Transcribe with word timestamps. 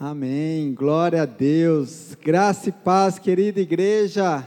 Amém. 0.00 0.74
Glória 0.74 1.22
a 1.22 1.26
Deus. 1.26 2.16
Graça 2.22 2.68
e 2.68 2.72
paz, 2.72 3.18
querida 3.18 3.60
igreja. 3.60 4.46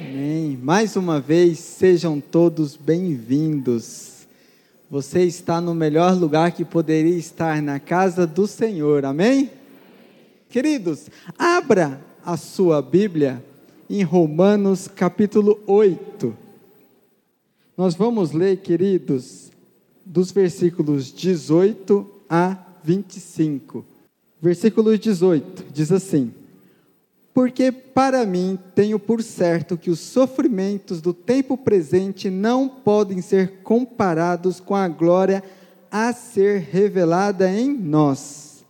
Amém. 0.00 0.10
Amém. 0.10 0.58
Mais 0.60 0.96
uma 0.96 1.20
vez, 1.20 1.60
sejam 1.60 2.20
todos 2.20 2.74
bem-vindos. 2.74 4.26
Você 4.90 5.22
está 5.22 5.60
no 5.60 5.72
melhor 5.72 6.14
lugar 6.14 6.50
que 6.50 6.64
poderia 6.64 7.16
estar, 7.16 7.62
na 7.62 7.78
casa 7.78 8.26
do 8.26 8.44
Senhor. 8.48 9.04
Amém? 9.04 9.28
Amém. 9.28 9.50
Queridos, 10.50 11.06
abra 11.38 12.00
a 12.24 12.36
sua 12.36 12.82
Bíblia 12.82 13.40
em 13.88 14.02
Romanos 14.02 14.88
capítulo 14.88 15.60
8. 15.64 16.36
Nós 17.76 17.94
vamos 17.94 18.32
ler, 18.32 18.56
queridos, 18.56 19.52
dos 20.04 20.32
versículos 20.32 21.12
18 21.12 22.04
a 22.28 22.56
25. 22.82 23.94
Versículo 24.40 24.96
18 24.96 25.66
diz 25.72 25.90
assim: 25.90 26.32
Porque 27.32 27.72
para 27.72 28.26
mim 28.26 28.58
tenho 28.74 28.98
por 28.98 29.22
certo 29.22 29.78
que 29.78 29.90
os 29.90 30.00
sofrimentos 30.00 31.00
do 31.00 31.14
tempo 31.14 31.56
presente 31.56 32.28
não 32.28 32.68
podem 32.68 33.22
ser 33.22 33.60
comparados 33.62 34.60
com 34.60 34.74
a 34.74 34.88
glória 34.88 35.42
a 35.90 36.12
ser 36.12 36.68
revelada 36.70 37.50
em 37.50 37.72
nós. 37.72 38.64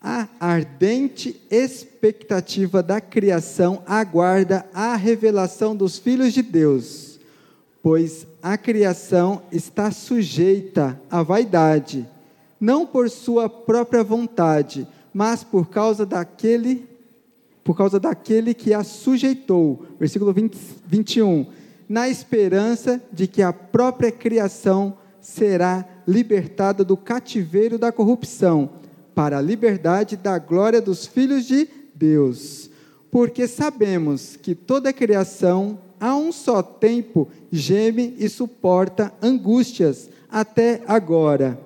A 0.00 0.28
ardente 0.38 1.40
expectativa 1.50 2.80
da 2.80 3.00
criação 3.00 3.82
aguarda 3.86 4.64
a 4.72 4.94
revelação 4.94 5.74
dos 5.74 5.98
filhos 5.98 6.32
de 6.32 6.42
Deus, 6.42 7.18
pois 7.82 8.24
a 8.40 8.56
criação 8.56 9.42
está 9.50 9.90
sujeita 9.90 11.00
à 11.10 11.24
vaidade 11.24 12.06
não 12.60 12.86
por 12.86 13.08
sua 13.10 13.48
própria 13.48 14.02
vontade, 14.02 14.86
mas 15.12 15.42
por 15.42 15.68
causa 15.68 16.04
daquele 16.04 16.88
por 17.62 17.76
causa 17.76 17.98
daquele 17.98 18.54
que 18.54 18.72
a 18.72 18.84
sujeitou. 18.84 19.84
Versículo 19.98 20.32
20, 20.32 20.56
21. 20.86 21.46
Na 21.88 22.08
esperança 22.08 23.02
de 23.12 23.26
que 23.26 23.42
a 23.42 23.52
própria 23.52 24.12
criação 24.12 24.96
será 25.20 25.84
libertada 26.06 26.84
do 26.84 26.96
cativeiro 26.96 27.76
da 27.76 27.90
corrupção, 27.90 28.70
para 29.16 29.38
a 29.38 29.42
liberdade 29.42 30.16
da 30.16 30.38
glória 30.38 30.80
dos 30.80 31.06
filhos 31.06 31.44
de 31.44 31.68
Deus. 31.92 32.70
Porque 33.10 33.48
sabemos 33.48 34.36
que 34.36 34.54
toda 34.54 34.90
a 34.90 34.92
criação, 34.92 35.78
a 35.98 36.14
um 36.14 36.30
só 36.30 36.62
tempo, 36.62 37.28
geme 37.50 38.14
e 38.18 38.28
suporta 38.28 39.12
angústias 39.20 40.08
até 40.30 40.82
agora. 40.86 41.65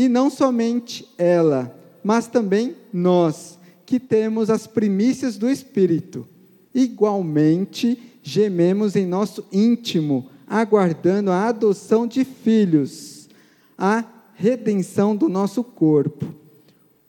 E 0.00 0.08
não 0.08 0.30
somente 0.30 1.06
ela, 1.18 1.76
mas 2.02 2.26
também 2.26 2.74
nós, 2.90 3.58
que 3.84 4.00
temos 4.00 4.48
as 4.48 4.66
primícias 4.66 5.36
do 5.36 5.46
Espírito. 5.46 6.26
Igualmente, 6.74 8.00
gememos 8.22 8.96
em 8.96 9.04
nosso 9.04 9.44
íntimo, 9.52 10.30
aguardando 10.46 11.30
a 11.30 11.48
adoção 11.48 12.06
de 12.06 12.24
filhos, 12.24 13.28
a 13.76 14.02
redenção 14.34 15.14
do 15.14 15.28
nosso 15.28 15.62
corpo. 15.62 16.34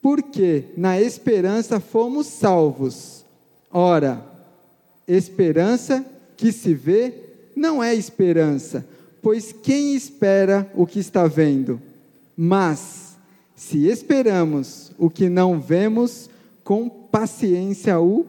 Porque 0.02 0.66
na 0.76 1.00
esperança 1.00 1.80
fomos 1.80 2.28
salvos. 2.28 3.24
Ora, 3.72 4.22
esperança 5.08 6.06
que 6.36 6.52
se 6.52 6.74
vê 6.74 7.14
não 7.56 7.82
é 7.82 7.96
esperança, 7.96 8.86
pois 9.22 9.54
quem 9.54 9.96
espera 9.96 10.70
o 10.76 10.86
que 10.86 11.00
está 11.00 11.26
vendo? 11.26 11.82
Mas, 12.44 13.20
se 13.56 13.86
esperamos 13.86 14.92
o 14.98 15.12
que 15.12 15.30
não 15.30 15.62
vemos, 15.62 16.28
com 16.64 16.90
paciência 16.90 18.00
o 18.02 18.26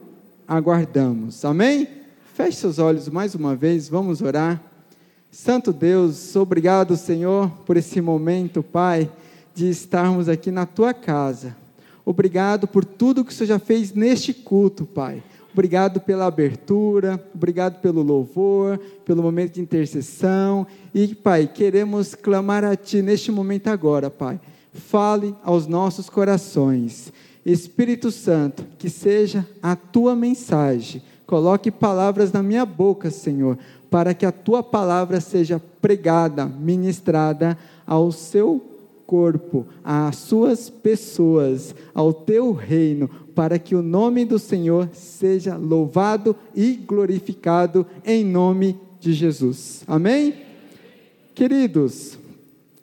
aguardamos. 0.47 1.43
Amém? 1.43 1.87
Feche 2.35 2.57
seus 2.57 2.77
olhos 2.77 3.09
mais 3.09 3.33
uma 3.33 3.55
vez, 3.55 3.89
vamos 3.89 4.21
orar. 4.21 4.61
Santo 5.31 5.73
Deus, 5.73 6.35
obrigado, 6.35 6.95
Senhor, 6.95 7.49
por 7.65 7.75
esse 7.75 7.99
momento, 8.01 8.61
Pai, 8.61 9.09
de 9.55 9.67
estarmos 9.67 10.29
aqui 10.29 10.51
na 10.51 10.67
tua 10.67 10.93
casa. 10.93 11.57
Obrigado 12.05 12.67
por 12.67 12.85
tudo 12.85 13.25
que 13.25 13.31
o 13.31 13.35
Senhor 13.35 13.47
já 13.47 13.57
fez 13.57 13.93
neste 13.93 14.31
culto, 14.31 14.85
Pai. 14.85 15.23
Obrigado 15.53 16.01
pela 16.01 16.25
abertura, 16.25 17.23
obrigado 17.33 17.79
pelo 17.79 18.01
louvor, 18.01 18.79
pelo 19.05 19.21
momento 19.21 19.53
de 19.53 19.61
intercessão. 19.61 20.65
E, 20.93 21.13
Pai, 21.13 21.47
queremos 21.47 22.15
clamar 22.15 22.63
a 22.63 22.75
Ti 22.75 23.03
neste 23.03 23.31
momento 23.31 23.67
agora, 23.67 24.09
Pai. 24.09 24.39
Fale 24.73 25.35
aos 25.43 25.67
nossos 25.67 26.09
corações. 26.09 27.13
Espírito 27.45 28.09
Santo, 28.09 28.65
que 28.79 28.89
seja 28.89 29.47
a 29.61 29.75
Tua 29.75 30.15
mensagem. 30.15 31.03
Coloque 31.27 31.69
palavras 31.69 32.31
na 32.31 32.41
minha 32.41 32.65
boca, 32.65 33.11
Senhor, 33.11 33.55
para 33.91 34.15
que 34.15 34.25
a 34.25 34.31
Tua 34.31 34.63
palavra 34.63 35.21
seja 35.21 35.61
pregada, 35.79 36.47
ministrada 36.47 37.55
ao 37.85 38.11
Seu 38.11 38.72
corpo, 39.05 39.65
às 39.83 40.15
suas 40.15 40.69
pessoas, 40.69 41.75
ao 41.93 42.13
teu 42.13 42.51
reino, 42.51 43.09
para 43.35 43.57
que 43.57 43.75
o 43.75 43.81
nome 43.81 44.25
do 44.25 44.37
Senhor 44.37 44.89
seja 44.93 45.55
louvado 45.55 46.35
e 46.55 46.73
glorificado 46.73 47.85
em 48.05 48.23
nome 48.23 48.79
de 48.99 49.13
Jesus. 49.13 49.83
Amém? 49.87 50.35
Queridos, 51.35 52.17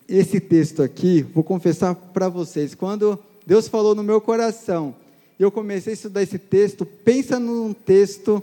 esse 0.09 0.41
texto 0.41 0.82
aqui, 0.82 1.22
vou 1.22 1.44
confessar 1.44 1.94
para 1.94 2.28
vocês, 2.28 2.75
quando 2.75 3.19
Deus 3.47 3.69
falou 3.69 3.94
no 3.94 4.03
meu 4.03 4.20
coração, 4.20 4.94
eu 5.38 5.50
comecei 5.50 5.92
a 5.92 5.94
estudar 5.94 6.22
esse 6.22 6.38
texto, 6.38 6.84
pensa 6.84 7.38
num 7.38 7.72
texto 7.72 8.42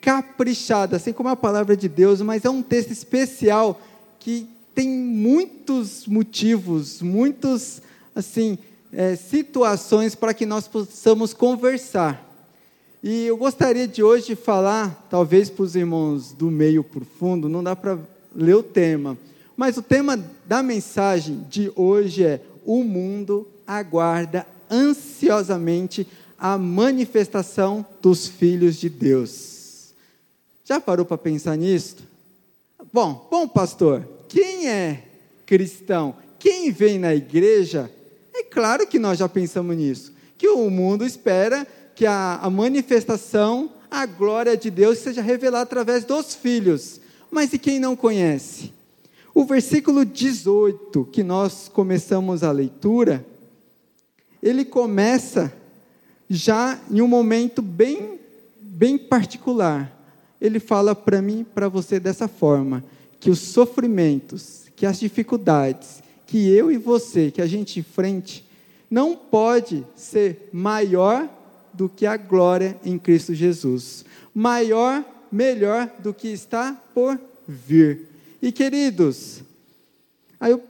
caprichado, 0.00 0.94
assim 0.94 1.12
como 1.12 1.28
a 1.28 1.36
palavra 1.36 1.76
de 1.76 1.88
Deus, 1.88 2.20
mas 2.20 2.44
é 2.44 2.50
um 2.50 2.62
texto 2.62 2.90
especial 2.90 3.80
que 4.18 4.48
tem 4.76 4.86
muitos 4.90 6.06
motivos, 6.06 7.00
muitos 7.00 7.80
assim 8.14 8.58
é, 8.92 9.16
situações 9.16 10.14
para 10.14 10.34
que 10.34 10.44
nós 10.44 10.68
possamos 10.68 11.32
conversar. 11.32 12.22
E 13.02 13.24
eu 13.24 13.38
gostaria 13.38 13.88
de 13.88 14.02
hoje 14.02 14.36
falar, 14.36 15.06
talvez 15.08 15.48
para 15.48 15.62
os 15.62 15.74
irmãos 15.74 16.32
do 16.32 16.50
meio 16.50 16.84
por 16.84 17.04
fundo, 17.04 17.48
não 17.48 17.64
dá 17.64 17.74
para 17.74 17.98
ler 18.34 18.54
o 18.54 18.62
tema, 18.62 19.16
mas 19.56 19.78
o 19.78 19.82
tema 19.82 20.22
da 20.44 20.62
mensagem 20.62 21.46
de 21.48 21.72
hoje 21.74 22.22
é: 22.22 22.42
o 22.62 22.84
mundo 22.84 23.48
aguarda 23.66 24.46
ansiosamente 24.70 26.06
a 26.38 26.58
manifestação 26.58 27.84
dos 28.02 28.28
filhos 28.28 28.76
de 28.76 28.90
Deus. 28.90 29.94
Já 30.66 30.78
parou 30.78 31.06
para 31.06 31.16
pensar 31.16 31.56
nisso? 31.56 31.96
Bom, 32.92 33.26
bom 33.30 33.48
pastor, 33.48 34.15
quem 34.28 34.68
é 34.68 35.04
cristão, 35.44 36.16
quem 36.38 36.70
vem 36.70 36.98
na 36.98 37.14
igreja, 37.14 37.90
é 38.34 38.42
claro 38.42 38.86
que 38.86 38.98
nós 38.98 39.18
já 39.18 39.28
pensamos 39.28 39.76
nisso, 39.76 40.12
que 40.36 40.48
o 40.48 40.68
mundo 40.68 41.04
espera 41.04 41.66
que 41.94 42.04
a, 42.04 42.38
a 42.42 42.50
manifestação, 42.50 43.70
a 43.90 44.04
glória 44.04 44.56
de 44.56 44.70
Deus 44.70 44.98
seja 44.98 45.22
revelada 45.22 45.62
através 45.62 46.04
dos 46.04 46.34
filhos. 46.34 47.00
Mas 47.30 47.52
e 47.52 47.58
quem 47.58 47.80
não 47.80 47.96
conhece? 47.96 48.72
O 49.34 49.44
versículo 49.44 50.04
18, 50.04 51.06
que 51.12 51.22
nós 51.22 51.68
começamos 51.72 52.42
a 52.42 52.50
leitura, 52.52 53.24
ele 54.42 54.64
começa 54.64 55.52
já 56.28 56.78
em 56.90 57.00
um 57.00 57.08
momento 57.08 57.62
bem, 57.62 58.18
bem 58.60 58.98
particular. 58.98 59.92
Ele 60.40 60.60
fala 60.60 60.94
para 60.94 61.22
mim, 61.22 61.46
para 61.54 61.68
você 61.68 61.98
dessa 61.98 62.28
forma: 62.28 62.84
que 63.20 63.30
os 63.30 63.38
sofrimentos, 63.38 64.64
que 64.76 64.86
as 64.86 64.98
dificuldades 65.00 66.06
que 66.26 66.50
eu 66.50 66.70
e 66.70 66.76
você, 66.76 67.30
que 67.30 67.40
a 67.40 67.46
gente 67.46 67.78
enfrente, 67.78 68.44
não 68.90 69.16
pode 69.16 69.86
ser 69.94 70.48
maior 70.52 71.28
do 71.72 71.88
que 71.88 72.04
a 72.04 72.16
glória 72.16 72.76
em 72.84 72.98
Cristo 72.98 73.32
Jesus. 73.32 74.04
Maior, 74.34 75.04
melhor 75.30 75.90
do 76.00 76.12
que 76.12 76.28
está 76.28 76.72
por 76.92 77.18
vir. 77.46 78.08
E 78.42 78.50
queridos, 78.50 79.42
aí 80.38 80.50
eu 80.50 80.62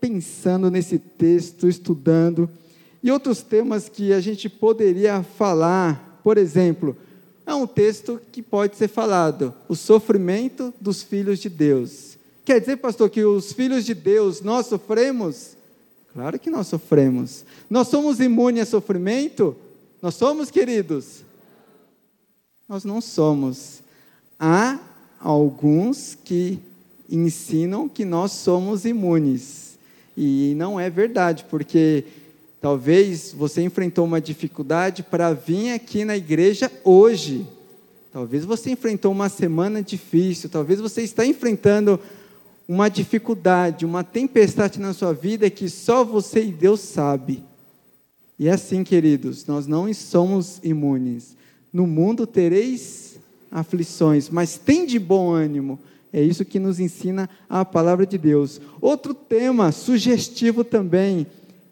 pensando 0.00 0.70
nesse 0.70 0.98
texto, 0.98 1.66
estudando, 1.66 2.48
e 3.02 3.10
outros 3.10 3.42
temas 3.42 3.88
que 3.88 4.12
a 4.12 4.20
gente 4.20 4.48
poderia 4.48 5.22
falar, 5.22 6.20
por 6.22 6.38
exemplo, 6.38 6.96
é 7.46 7.54
um 7.54 7.66
texto 7.66 8.20
que 8.32 8.42
pode 8.42 8.76
ser 8.76 8.88
falado: 8.88 9.54
o 9.68 9.74
sofrimento 9.74 10.72
dos 10.80 11.02
filhos 11.02 11.38
de 11.38 11.48
Deus. 11.48 12.16
Quer 12.44 12.60
dizer, 12.60 12.76
pastor, 12.76 13.08
que 13.08 13.24
os 13.24 13.52
filhos 13.52 13.84
de 13.84 13.94
Deus 13.94 14.40
nós 14.40 14.66
sofremos? 14.66 15.56
Claro 16.12 16.38
que 16.38 16.50
nós 16.50 16.66
sofremos. 16.68 17.44
Nós 17.68 17.88
somos 17.88 18.20
imunes 18.20 18.62
a 18.62 18.66
sofrimento? 18.66 19.56
Nós 20.00 20.14
somos, 20.14 20.50
queridos? 20.50 21.22
Nós 22.68 22.84
não 22.84 23.00
somos. 23.00 23.82
Há 24.38 24.78
alguns 25.18 26.16
que 26.22 26.60
ensinam 27.08 27.88
que 27.88 28.04
nós 28.04 28.32
somos 28.32 28.84
imunes. 28.84 29.78
E 30.16 30.54
não 30.56 30.78
é 30.78 30.88
verdade, 30.88 31.44
porque 31.50 32.04
Talvez 32.64 33.34
você 33.36 33.62
enfrentou 33.62 34.06
uma 34.06 34.22
dificuldade 34.22 35.02
para 35.02 35.34
vir 35.34 35.74
aqui 35.74 36.02
na 36.02 36.16
igreja 36.16 36.72
hoje. 36.82 37.46
Talvez 38.10 38.46
você 38.46 38.70
enfrentou 38.70 39.12
uma 39.12 39.28
semana 39.28 39.82
difícil, 39.82 40.48
talvez 40.48 40.80
você 40.80 41.02
está 41.02 41.26
enfrentando 41.26 42.00
uma 42.66 42.88
dificuldade, 42.88 43.84
uma 43.84 44.02
tempestade 44.02 44.80
na 44.80 44.94
sua 44.94 45.12
vida 45.12 45.50
que 45.50 45.68
só 45.68 46.02
você 46.02 46.42
e 46.42 46.52
Deus 46.52 46.80
sabe. 46.80 47.44
E 48.38 48.48
é 48.48 48.52
assim, 48.52 48.82
queridos, 48.82 49.44
nós 49.44 49.66
não 49.66 49.92
somos 49.92 50.58
imunes. 50.64 51.36
No 51.70 51.86
mundo 51.86 52.26
tereis 52.26 53.18
aflições, 53.52 54.30
mas 54.30 54.56
tem 54.56 54.86
de 54.86 54.98
bom 54.98 55.30
ânimo. 55.30 55.78
É 56.10 56.22
isso 56.22 56.46
que 56.46 56.58
nos 56.58 56.80
ensina 56.80 57.28
a 57.46 57.62
palavra 57.62 58.06
de 58.06 58.16
Deus. 58.16 58.58
Outro 58.80 59.12
tema 59.12 59.70
sugestivo 59.70 60.64
também: 60.64 61.26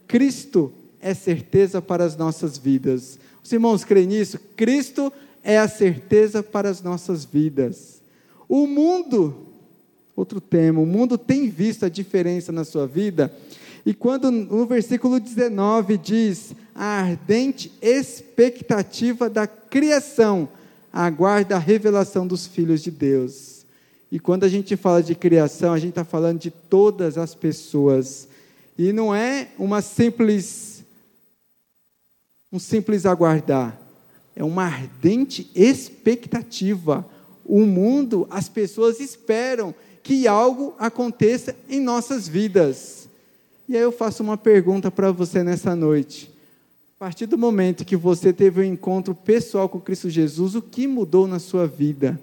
Cristo 0.06 0.70
é 1.02 1.12
certeza 1.12 1.82
para 1.82 2.04
as 2.04 2.16
nossas 2.16 2.56
vidas. 2.56 3.18
Os 3.42 3.50
irmãos 3.52 3.84
creem 3.84 4.06
nisso? 4.06 4.38
Cristo 4.56 5.12
é 5.42 5.58
a 5.58 5.66
certeza 5.66 6.42
para 6.42 6.70
as 6.70 6.80
nossas 6.80 7.24
vidas. 7.24 8.00
O 8.48 8.66
mundo, 8.68 9.34
outro 10.14 10.40
tema, 10.40 10.80
o 10.80 10.86
mundo 10.86 11.18
tem 11.18 11.50
visto 11.50 11.84
a 11.84 11.88
diferença 11.88 12.52
na 12.52 12.64
sua 12.64 12.86
vida, 12.86 13.34
e 13.84 13.92
quando 13.92 14.30
no 14.30 14.64
versículo 14.64 15.18
19 15.18 15.98
diz: 15.98 16.54
a 16.72 17.00
ardente 17.00 17.72
expectativa 17.82 19.28
da 19.28 19.46
criação 19.46 20.48
aguarda 20.92 21.56
a 21.56 21.58
revelação 21.58 22.26
dos 22.26 22.46
filhos 22.46 22.80
de 22.80 22.92
Deus. 22.92 23.66
E 24.10 24.20
quando 24.20 24.44
a 24.44 24.48
gente 24.48 24.76
fala 24.76 25.02
de 25.02 25.14
criação, 25.14 25.72
a 25.72 25.78
gente 25.78 25.90
está 25.90 26.04
falando 26.04 26.38
de 26.38 26.50
todas 26.50 27.16
as 27.16 27.34
pessoas. 27.34 28.28
E 28.78 28.92
não 28.92 29.14
é 29.14 29.48
uma 29.58 29.80
simples 29.80 30.81
um 32.52 32.58
simples 32.58 33.06
aguardar 33.06 33.80
é 34.36 34.44
uma 34.44 34.64
ardente 34.64 35.50
expectativa. 35.54 37.04
O 37.44 37.60
mundo, 37.60 38.26
as 38.30 38.48
pessoas 38.48 39.00
esperam 39.00 39.74
que 40.02 40.26
algo 40.26 40.74
aconteça 40.78 41.54
em 41.68 41.80
nossas 41.80 42.28
vidas. 42.28 43.08
E 43.68 43.76
aí 43.76 43.82
eu 43.82 43.92
faço 43.92 44.22
uma 44.22 44.36
pergunta 44.36 44.90
para 44.90 45.10
você 45.12 45.42
nessa 45.42 45.76
noite. 45.76 46.30
A 46.96 47.04
partir 47.04 47.26
do 47.26 47.36
momento 47.36 47.84
que 47.84 47.96
você 47.96 48.32
teve 48.32 48.60
um 48.60 48.64
encontro 48.64 49.14
pessoal 49.14 49.68
com 49.68 49.80
Cristo 49.80 50.08
Jesus, 50.08 50.54
o 50.54 50.62
que 50.62 50.86
mudou 50.86 51.26
na 51.26 51.38
sua 51.38 51.66
vida? 51.66 52.20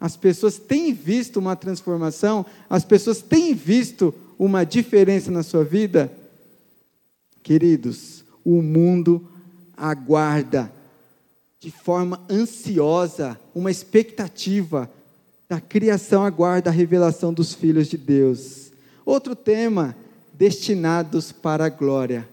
As 0.00 0.16
pessoas 0.16 0.58
têm 0.58 0.92
visto 0.92 1.38
uma 1.38 1.54
transformação? 1.54 2.44
As 2.68 2.84
pessoas 2.84 3.22
têm 3.22 3.54
visto 3.54 4.14
uma 4.38 4.64
diferença 4.64 5.30
na 5.30 5.42
sua 5.42 5.64
vida? 5.64 6.12
Queridos, 7.42 8.24
o 8.44 8.62
mundo 8.62 9.29
aguarda 9.80 10.70
de 11.58 11.70
forma 11.70 12.20
ansiosa, 12.30 13.38
uma 13.54 13.70
expectativa 13.70 14.90
da 15.48 15.60
criação 15.60 16.24
aguarda 16.24 16.70
a 16.70 16.72
revelação 16.72 17.32
dos 17.32 17.54
filhos 17.54 17.88
de 17.88 17.96
Deus. 17.96 18.70
Outro 19.04 19.34
tema, 19.34 19.96
destinados 20.32 21.32
para 21.32 21.66
a 21.66 21.68
glória. 21.68 22.28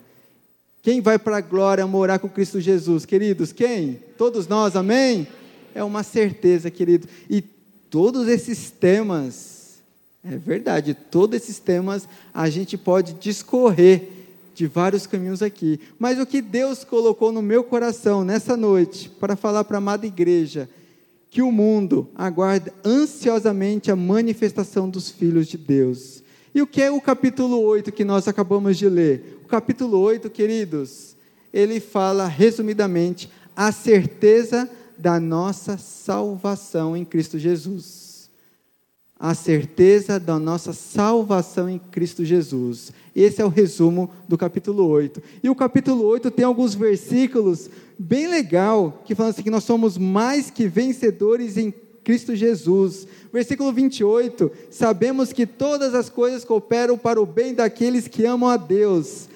Quem 0.81 1.01
vai 1.01 1.17
para 1.17 1.37
a 1.37 1.41
glória 1.41 1.85
morar 1.87 2.19
com 2.19 2.29
Cristo 2.29 2.61
Jesus, 2.61 3.05
queridos? 3.05 3.51
Quem? 3.51 3.99
Todos 4.17 4.47
nós, 4.47 4.75
amém? 4.75 5.27
É 5.73 5.83
uma 5.83 6.03
certeza, 6.03 6.71
querido. 6.71 7.07
E 7.29 7.41
todos 7.41 8.27
esses 8.27 8.71
temas, 8.71 9.79
é 10.23 10.37
verdade, 10.37 10.93
todos 10.93 11.35
esses 11.35 11.59
temas 11.59 12.07
a 12.33 12.49
gente 12.49 12.77
pode 12.77 13.13
discorrer 13.13 14.16
de 14.57 14.65
vários 14.65 15.05
caminhos 15.05 15.43
aqui. 15.43 15.79
Mas 15.99 16.19
o 16.19 16.25
que 16.25 16.41
Deus 16.41 16.83
colocou 16.83 17.31
no 17.31 17.43
meu 17.43 17.63
coração 17.63 18.23
nessa 18.23 18.57
noite, 18.57 19.07
para 19.07 19.35
falar 19.35 19.63
para 19.63 19.77
a 19.77 19.79
amada 19.79 20.07
igreja, 20.07 20.67
que 21.29 21.43
o 21.43 21.51
mundo 21.51 22.09
aguarda 22.15 22.73
ansiosamente 22.83 23.91
a 23.91 23.95
manifestação 23.95 24.89
dos 24.89 25.11
filhos 25.11 25.45
de 25.45 25.59
Deus. 25.59 26.23
E 26.55 26.61
o 26.61 26.65
que 26.65 26.81
é 26.81 26.89
o 26.89 26.99
capítulo 26.99 27.61
8 27.61 27.91
que 27.91 28.03
nós 28.03 28.27
acabamos 28.27 28.79
de 28.79 28.89
ler? 28.89 29.39
O 29.45 29.47
capítulo 29.47 29.99
8, 29.99 30.27
queridos, 30.31 31.15
ele 31.53 31.79
fala 31.79 32.25
resumidamente 32.25 33.29
a 33.55 33.71
certeza 33.71 34.67
da 34.97 35.19
nossa 35.19 35.77
salvação 35.77 36.97
em 36.97 37.05
Cristo 37.05 37.37
Jesus 37.37 38.06
a 39.19 39.33
certeza 39.33 40.19
da 40.19 40.37
nossa 40.37 40.73
salvação 40.73 41.69
em 41.69 41.79
Cristo 41.79 42.23
Jesus. 42.23 42.91
Esse 43.15 43.41
é 43.41 43.45
o 43.45 43.49
resumo 43.49 44.11
do 44.27 44.37
capítulo 44.37 44.87
8. 44.87 45.21
E 45.43 45.49
o 45.49 45.55
capítulo 45.55 46.03
8 46.05 46.29
tem 46.29 46.45
alguns 46.45 46.75
versículos 46.75 47.69
bem 47.97 48.27
legal 48.27 49.01
que 49.05 49.15
falam 49.15 49.31
assim 49.31 49.41
que 49.41 49.49
nós 49.49 49.63
somos 49.63 49.97
mais 49.97 50.51
que 50.51 50.67
vencedores 50.67 51.57
em 51.57 51.73
Cristo 52.03 52.35
Jesus. 52.35 53.07
Versículo 53.33 53.73
28, 53.73 54.51
sabemos 54.69 55.33
que 55.33 55.45
todas 55.45 55.95
as 55.95 56.09
coisas 56.09 56.45
cooperam 56.45 56.97
para 56.97 57.21
o 57.21 57.25
bem 57.25 57.53
daqueles 57.53 58.07
que 58.07 58.25
amam 58.25 58.49
a 58.49 58.55
Deus. 58.55 59.27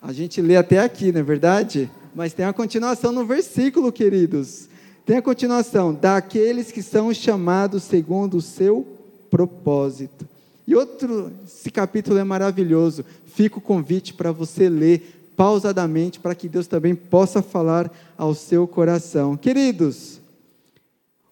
A 0.00 0.12
gente 0.12 0.40
lê 0.42 0.56
até 0.56 0.78
aqui, 0.78 1.10
não 1.10 1.20
é 1.20 1.24
verdade? 1.24 1.90
Mas 2.14 2.32
tem 2.32 2.44
a 2.44 2.52
continuação 2.52 3.12
no 3.12 3.24
versículo, 3.26 3.90
queridos. 3.90 4.68
Tem 5.06 5.18
a 5.18 5.22
continuação, 5.22 5.94
daqueles 5.94 6.72
que 6.72 6.82
são 6.82 7.14
chamados 7.14 7.84
segundo 7.84 8.38
o 8.38 8.42
seu 8.42 8.84
propósito. 9.30 10.28
E 10.66 10.74
outro, 10.74 11.30
esse 11.46 11.70
capítulo 11.70 12.18
é 12.18 12.24
maravilhoso. 12.24 13.04
Fica 13.24 13.58
o 13.58 13.60
convite 13.60 14.12
para 14.12 14.32
você 14.32 14.68
ler 14.68 15.30
pausadamente, 15.36 16.18
para 16.18 16.34
que 16.34 16.48
Deus 16.48 16.66
também 16.66 16.92
possa 16.92 17.40
falar 17.40 17.88
ao 18.18 18.34
seu 18.34 18.66
coração. 18.66 19.36
Queridos, 19.36 20.20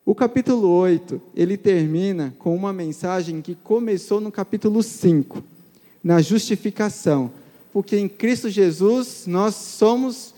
o 0.07 0.15
capítulo 0.15 0.69
8, 0.69 1.21
ele 1.35 1.57
termina 1.57 2.33
com 2.39 2.55
uma 2.55 2.73
mensagem 2.73 3.43
que 3.43 3.57
começou 3.57 4.21
no 4.21 4.31
capítulo 4.31 4.85
5, 4.85 5.43
na 6.01 6.23
justificação. 6.23 7.29
Porque 7.73 7.97
em 7.97 8.09
Cristo 8.09 8.49
Jesus 8.49 9.25
nós 9.27 9.57
somos 9.57 10.34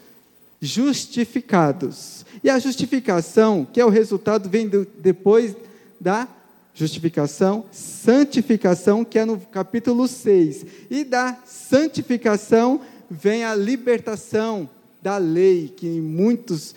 justificados. 0.67 2.25
E 2.43 2.51
a 2.51 2.59
justificação, 2.59 3.67
que 3.71 3.81
é 3.81 3.85
o 3.85 3.91
resultado, 3.91 4.49
vem 4.49 4.69
do, 4.69 4.87
depois 4.99 5.57
da 6.01 6.29
justificação, 6.75 7.65
santificação, 7.71 9.05
que 9.05 9.19
é 9.19 9.25
no 9.25 9.39
capítulo 9.39 10.07
6. 10.07 10.67
E 10.91 11.05
da 11.05 11.39
santificação 11.47 12.81
vem 13.11 13.45
a 13.45 13.55
libertação 13.55 14.69
da 15.01 15.17
lei, 15.17 15.73
que 15.75 15.87
muitos 15.87 16.75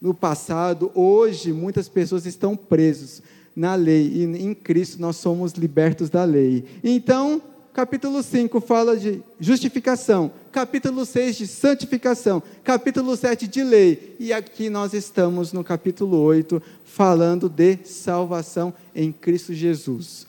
no 0.00 0.12
passado, 0.12 0.90
hoje, 0.94 1.52
muitas 1.52 1.88
pessoas 1.88 2.26
estão 2.26 2.56
presos 2.56 3.22
na 3.54 3.74
lei, 3.74 4.06
e 4.06 4.24
em 4.24 4.54
Cristo 4.54 5.00
nós 5.00 5.16
somos 5.16 5.52
libertos 5.52 6.10
da 6.10 6.24
lei. 6.24 6.64
Então, 6.84 7.40
capítulo 7.76 8.22
5 8.22 8.58
fala 8.62 8.96
de 8.96 9.22
justificação, 9.38 10.32
capítulo 10.50 11.04
6 11.04 11.36
de 11.36 11.46
santificação, 11.46 12.42
capítulo 12.64 13.14
7 13.14 13.46
de 13.46 13.62
lei, 13.62 14.16
e 14.18 14.32
aqui 14.32 14.70
nós 14.70 14.94
estamos 14.94 15.52
no 15.52 15.62
capítulo 15.62 16.16
8 16.16 16.62
falando 16.86 17.50
de 17.50 17.80
salvação 17.84 18.72
em 18.94 19.12
Cristo 19.12 19.52
Jesus. 19.52 20.26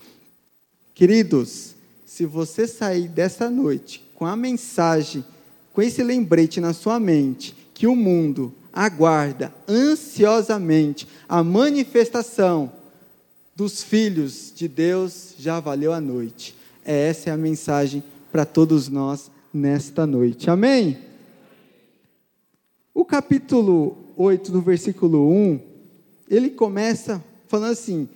Queridos, 0.94 1.74
se 2.06 2.26
você 2.26 2.68
sair 2.68 3.08
dessa 3.08 3.50
noite 3.50 4.06
com 4.14 4.26
a 4.26 4.36
mensagem, 4.36 5.24
com 5.72 5.82
esse 5.82 6.04
lembrete 6.04 6.60
na 6.60 6.74
sua 6.74 7.00
mente, 7.00 7.56
que 7.74 7.88
o 7.88 7.96
mundo 7.96 8.54
aguarda 8.74 9.56
ansiosamente 9.66 11.08
a 11.30 11.42
manifestação 11.46 12.74
dos 13.56 13.82
filhos 13.82 14.52
de 14.54 14.68
Deus, 14.68 15.34
já 15.40 15.62
valeu 15.62 15.94
a 15.94 16.02
noite. 16.02 16.58
Essa 16.88 17.32
é 17.32 17.34
a 17.34 17.38
mensagem 17.38 18.02
para 18.32 18.46
todos 18.46 18.88
nós 18.88 19.30
nesta 19.54 20.08
noite. 20.08 20.50
Amém? 20.50 20.98
O 22.94 23.04
capítulo 23.04 23.98
8, 24.16 24.54
do 24.54 24.62
versículo 24.62 25.30
1, 25.30 25.60
ele 26.30 26.50
começa 26.50 27.22
falando 27.50 27.74
assim: 27.74 28.08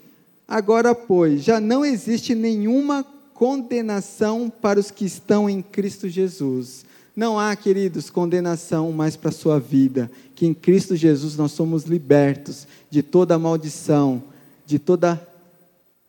Agora, 0.48 0.96
pois, 0.96 1.44
já 1.44 1.60
não 1.60 1.84
existe 1.84 2.34
nenhuma 2.34 3.06
condenação 3.34 4.50
para 4.50 4.80
os 4.80 4.90
que 4.90 5.04
estão 5.04 5.50
em 5.50 5.62
Cristo 5.62 6.08
Jesus. 6.08 6.86
Não 7.14 7.38
há, 7.38 7.54
queridos, 7.58 8.10
condenação 8.10 8.90
mais 8.94 9.18
para 9.18 9.32
a 9.32 9.34
sua 9.34 9.60
vida, 9.60 10.10
que 10.34 10.46
em 10.46 10.54
Cristo 10.54 10.96
Jesus 10.96 11.36
nós 11.36 11.52
somos 11.52 11.84
libertos 11.84 12.66
de 12.90 13.04
toda 13.04 13.38
maldição, 13.38 14.24
de 14.66 14.80
toda 14.80 15.22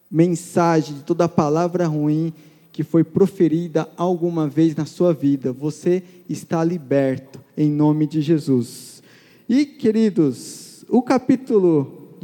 mensagem, 0.08 0.94
de 0.94 1.02
toda 1.02 1.28
palavra 1.28 1.88
ruim 1.88 2.32
que 2.72 2.82
foi 2.82 3.04
proferida 3.04 3.88
alguma 3.96 4.48
vez 4.48 4.74
na 4.74 4.86
sua 4.86 5.12
vida. 5.12 5.52
Você 5.52 6.02
está 6.28 6.64
liberto 6.64 7.40
em 7.56 7.70
nome 7.70 8.06
de 8.06 8.20
Jesus. 8.20 9.02
E, 9.48 9.66
queridos, 9.66 10.84
o 10.88 11.02
capítulo, 11.02 12.16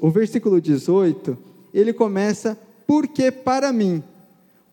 o 0.00 0.10
versículo 0.10 0.60
18, 0.60 1.36
ele 1.74 1.92
começa, 1.92 2.58
porque 2.86 3.30
para 3.30 3.72
mim. 3.72 4.02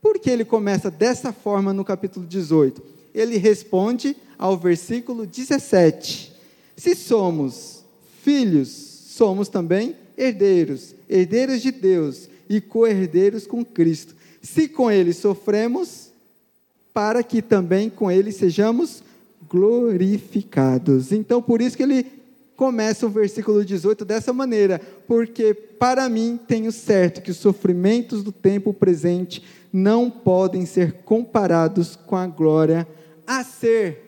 Por 0.02 0.20
que 0.20 0.30
ele 0.30 0.46
começa 0.46 0.92
dessa 0.92 1.32
forma 1.32 1.74
no 1.74 1.84
capítulo 1.84 2.26
18? 2.26 2.94
ele 3.14 3.38
responde 3.38 4.16
ao 4.38 4.58
versículo 4.58 5.26
17: 5.26 6.34
Se 6.76 6.96
somos 6.96 7.84
filhos, 8.22 8.70
somos 8.70 9.48
também 9.48 9.96
herdeiros, 10.18 10.96
herdeiros 11.08 11.62
de 11.62 11.72
Deus 11.72 12.28
e 12.50 12.60
co-herdeiros 12.60 13.46
com 13.46 13.64
Cristo. 13.64 14.16
Se 14.44 14.68
com 14.68 14.92
ele 14.92 15.14
sofremos, 15.14 16.10
para 16.94 17.24
que 17.24 17.42
também 17.42 17.90
com 17.90 18.12
ele 18.12 18.32
sejamos 18.32 19.02
glorificados. 19.50 21.12
Então, 21.12 21.42
por 21.42 21.62
isso 21.62 21.76
que 21.76 21.84
ele 21.84 22.06
começa 22.56 23.06
o 23.06 23.10
versículo 23.10 23.66
18 23.66 24.06
dessa 24.06 24.32
maneira: 24.32 24.80
Porque 25.08 25.54
para 25.54 26.08
mim 26.10 26.40
tenho 26.48 26.72
certo 26.72 27.22
que 27.22 27.32
os 27.32 27.38
sofrimentos 27.38 28.24
do 28.24 28.32
tempo 28.32 28.74
presente 28.74 29.44
não 29.72 30.10
podem 30.10 30.66
ser 30.66 30.94
comparados 31.04 31.96
com 31.96 32.16
a 32.16 32.28
glória 32.28 32.88
a 33.26 33.44
ser 33.44 34.04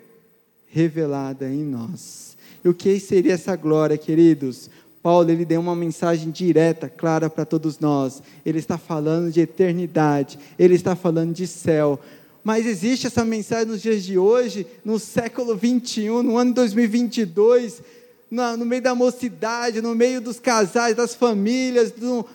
revelada 0.67 1.49
em 1.49 1.63
nós. 1.63 2.37
E 2.63 2.69
o 2.69 2.73
que 2.73 2.99
seria 2.99 3.33
essa 3.33 3.55
glória, 3.55 3.97
queridos? 3.97 4.69
Paulo 5.05 5.29
ele 5.29 5.45
deu 5.45 5.61
uma 5.61 5.75
mensagem 5.75 6.31
direta, 6.31 6.89
clara 6.89 7.29
para 7.29 7.45
todos 7.45 7.77
nós. 7.77 8.23
Ele 8.43 8.57
está 8.57 8.75
falando 8.75 9.31
de 9.31 9.39
eternidade, 9.39 10.39
ele 10.57 10.73
está 10.73 10.95
falando 10.95 11.31
de 11.31 11.45
céu. 11.45 11.99
Mas 12.43 12.65
existe 12.65 13.05
essa 13.05 13.23
mensagem 13.23 13.67
nos 13.67 13.83
dias 13.83 14.03
de 14.03 14.17
hoje, 14.17 14.65
no 14.83 14.97
século 14.97 15.55
21, 15.55 16.23
no 16.23 16.35
ano 16.39 16.55
2022, 16.55 17.83
no, 18.31 18.57
no 18.57 18.65
meio 18.65 18.81
da 18.81 18.95
mocidade, 18.95 19.79
no 19.79 19.93
meio 19.93 20.19
dos 20.19 20.39
casais, 20.39 20.95
das 20.95 21.13
famílias, 21.13 21.91
do, 21.91 22.25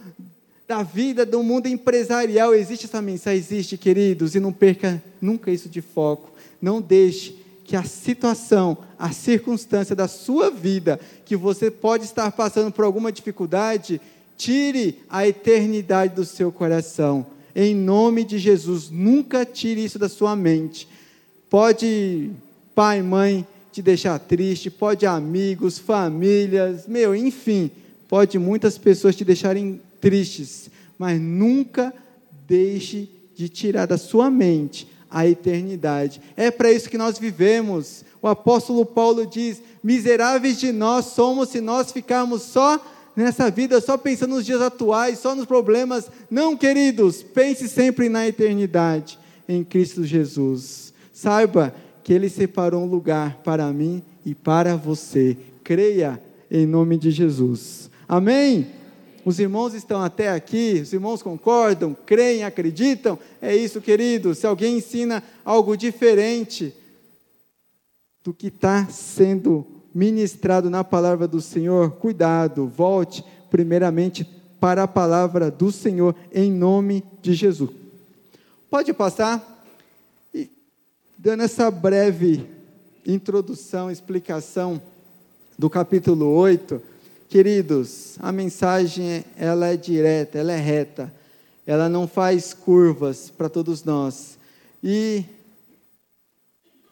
da 0.68 0.84
vida, 0.84 1.26
do 1.26 1.42
mundo 1.42 1.66
empresarial. 1.66 2.54
Existe 2.54 2.86
essa 2.86 3.02
mensagem? 3.02 3.40
Existe, 3.40 3.76
queridos, 3.76 4.36
e 4.36 4.38
não 4.38 4.52
perca 4.52 5.02
nunca 5.20 5.50
isso 5.50 5.68
de 5.68 5.80
foco. 5.80 6.30
Não 6.62 6.80
deixe 6.80 7.34
que 7.70 7.76
a 7.76 7.84
situação, 7.84 8.78
a 8.98 9.12
circunstância 9.12 9.94
da 9.94 10.08
sua 10.08 10.50
vida, 10.50 10.98
que 11.24 11.36
você 11.36 11.70
pode 11.70 12.02
estar 12.04 12.32
passando 12.32 12.72
por 12.72 12.84
alguma 12.84 13.12
dificuldade, 13.12 14.00
tire 14.36 14.98
a 15.08 15.24
eternidade 15.24 16.12
do 16.12 16.24
seu 16.24 16.50
coração. 16.50 17.24
Em 17.54 17.72
nome 17.72 18.24
de 18.24 18.38
Jesus, 18.40 18.90
nunca 18.90 19.44
tire 19.44 19.84
isso 19.84 20.00
da 20.00 20.08
sua 20.08 20.34
mente. 20.34 20.88
Pode, 21.48 22.32
pai, 22.74 23.02
mãe, 23.02 23.46
te 23.70 23.80
deixar 23.80 24.18
triste, 24.18 24.68
pode 24.68 25.06
amigos, 25.06 25.78
famílias, 25.78 26.88
meu, 26.88 27.14
enfim, 27.14 27.70
pode 28.08 28.36
muitas 28.36 28.76
pessoas 28.78 29.14
te 29.14 29.24
deixarem 29.24 29.80
tristes, 30.00 30.68
mas 30.98 31.20
nunca 31.20 31.94
deixe 32.48 33.08
de 33.36 33.48
tirar 33.48 33.86
da 33.86 33.96
sua 33.96 34.28
mente 34.28 34.88
a 35.10 35.26
eternidade. 35.26 36.20
É 36.36 36.50
para 36.50 36.70
isso 36.70 36.88
que 36.88 36.98
nós 36.98 37.18
vivemos. 37.18 38.04
O 38.22 38.28
apóstolo 38.28 38.84
Paulo 38.86 39.26
diz: 39.26 39.62
Miseráveis 39.82 40.58
de 40.58 40.72
nós 40.72 41.06
somos 41.06 41.48
se 41.48 41.60
nós 41.60 41.90
ficarmos 41.90 42.42
só 42.42 42.80
nessa 43.16 43.50
vida, 43.50 43.80
só 43.80 43.96
pensando 43.96 44.34
nos 44.34 44.46
dias 44.46 44.60
atuais, 44.60 45.18
só 45.18 45.34
nos 45.34 45.46
problemas. 45.46 46.10
Não, 46.30 46.56
queridos, 46.56 47.22
pense 47.22 47.68
sempre 47.68 48.08
na 48.08 48.26
eternidade 48.26 49.18
em 49.48 49.64
Cristo 49.64 50.04
Jesus. 50.04 50.92
Saiba 51.12 51.74
que 52.04 52.12
Ele 52.12 52.28
separou 52.28 52.82
um 52.84 52.88
lugar 52.88 53.40
para 53.44 53.70
mim 53.72 54.02
e 54.24 54.34
para 54.34 54.76
você. 54.76 55.36
Creia 55.64 56.20
em 56.50 56.66
nome 56.66 56.96
de 56.96 57.10
Jesus. 57.10 57.90
Amém? 58.08 58.79
Os 59.24 59.38
irmãos 59.38 59.74
estão 59.74 60.02
até 60.02 60.30
aqui, 60.30 60.80
os 60.82 60.92
irmãos 60.92 61.22
concordam, 61.22 61.96
creem, 62.06 62.42
acreditam? 62.42 63.18
É 63.40 63.54
isso, 63.54 63.80
querido. 63.80 64.34
Se 64.34 64.46
alguém 64.46 64.78
ensina 64.78 65.22
algo 65.44 65.76
diferente 65.76 66.74
do 68.24 68.32
que 68.32 68.48
está 68.48 68.86
sendo 68.86 69.66
ministrado 69.94 70.70
na 70.70 70.84
palavra 70.84 71.26
do 71.26 71.40
Senhor, 71.40 71.92
cuidado, 71.92 72.66
volte 72.66 73.24
primeiramente 73.50 74.24
para 74.58 74.84
a 74.84 74.88
palavra 74.88 75.50
do 75.50 75.72
Senhor, 75.72 76.14
em 76.32 76.50
nome 76.50 77.02
de 77.20 77.34
Jesus. 77.34 77.70
Pode 78.70 78.92
passar? 78.92 79.64
E, 80.32 80.48
dando 81.18 81.42
essa 81.42 81.70
breve 81.70 82.46
introdução, 83.06 83.90
explicação 83.90 84.80
do 85.58 85.68
capítulo 85.68 86.26
8 86.26 86.80
Queridos, 87.30 88.16
a 88.18 88.32
mensagem 88.32 89.24
ela 89.36 89.68
é 89.68 89.76
direta, 89.76 90.36
ela 90.36 90.50
é 90.50 90.56
reta, 90.56 91.14
ela 91.64 91.88
não 91.88 92.08
faz 92.08 92.52
curvas 92.52 93.30
para 93.30 93.48
todos 93.48 93.84
nós. 93.84 94.36
E 94.82 95.24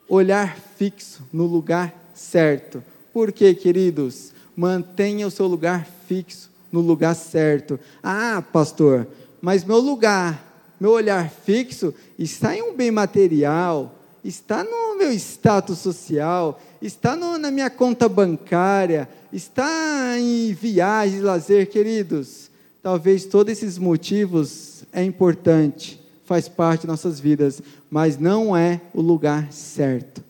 olhar 0.09 0.57
fixo 0.76 1.25
no 1.33 1.45
lugar 1.45 1.92
certo. 2.14 2.85
Por 3.12 3.33
quê, 3.33 3.52
queridos? 3.52 4.30
Mantenha 4.54 5.26
o 5.26 5.30
seu 5.30 5.49
lugar 5.49 5.88
fixo 6.07 6.49
no 6.71 6.83
lugar 6.83 7.16
certo. 7.16 7.76
Ah, 8.00 8.40
pastor, 8.52 9.09
mas 9.42 9.64
meu 9.64 9.80
lugar, 9.80 10.40
meu 10.78 10.92
olhar 10.92 11.28
fixo 11.28 11.92
está 12.16 12.57
em 12.57 12.62
um 12.62 12.76
bem 12.76 12.92
material, 12.92 13.92
está 14.23 14.62
no 14.62 14.97
meu 14.97 15.12
status 15.14 15.78
social, 15.80 16.62
está 16.80 17.16
no, 17.16 17.38
na 17.38 17.50
minha 17.50 17.70
conta 17.70 18.08
bancária, 18.08 19.08
está 19.32 20.18
em 20.18 20.52
viagens, 20.52 21.23
lazer, 21.23 21.68
queridos. 21.68 22.50
Talvez 22.82 23.25
todos 23.25 23.52
esses 23.52 23.78
motivos 23.78 24.85
é 24.92 25.02
importante, 25.02 26.00
faz 26.25 26.49
parte 26.49 26.82
de 26.82 26.87
nossas 26.87 27.18
vidas, 27.18 27.61
mas 27.90 28.18
não 28.18 28.56
é 28.56 28.80
o 28.94 29.00
lugar 29.00 29.52
certo. 29.52 30.23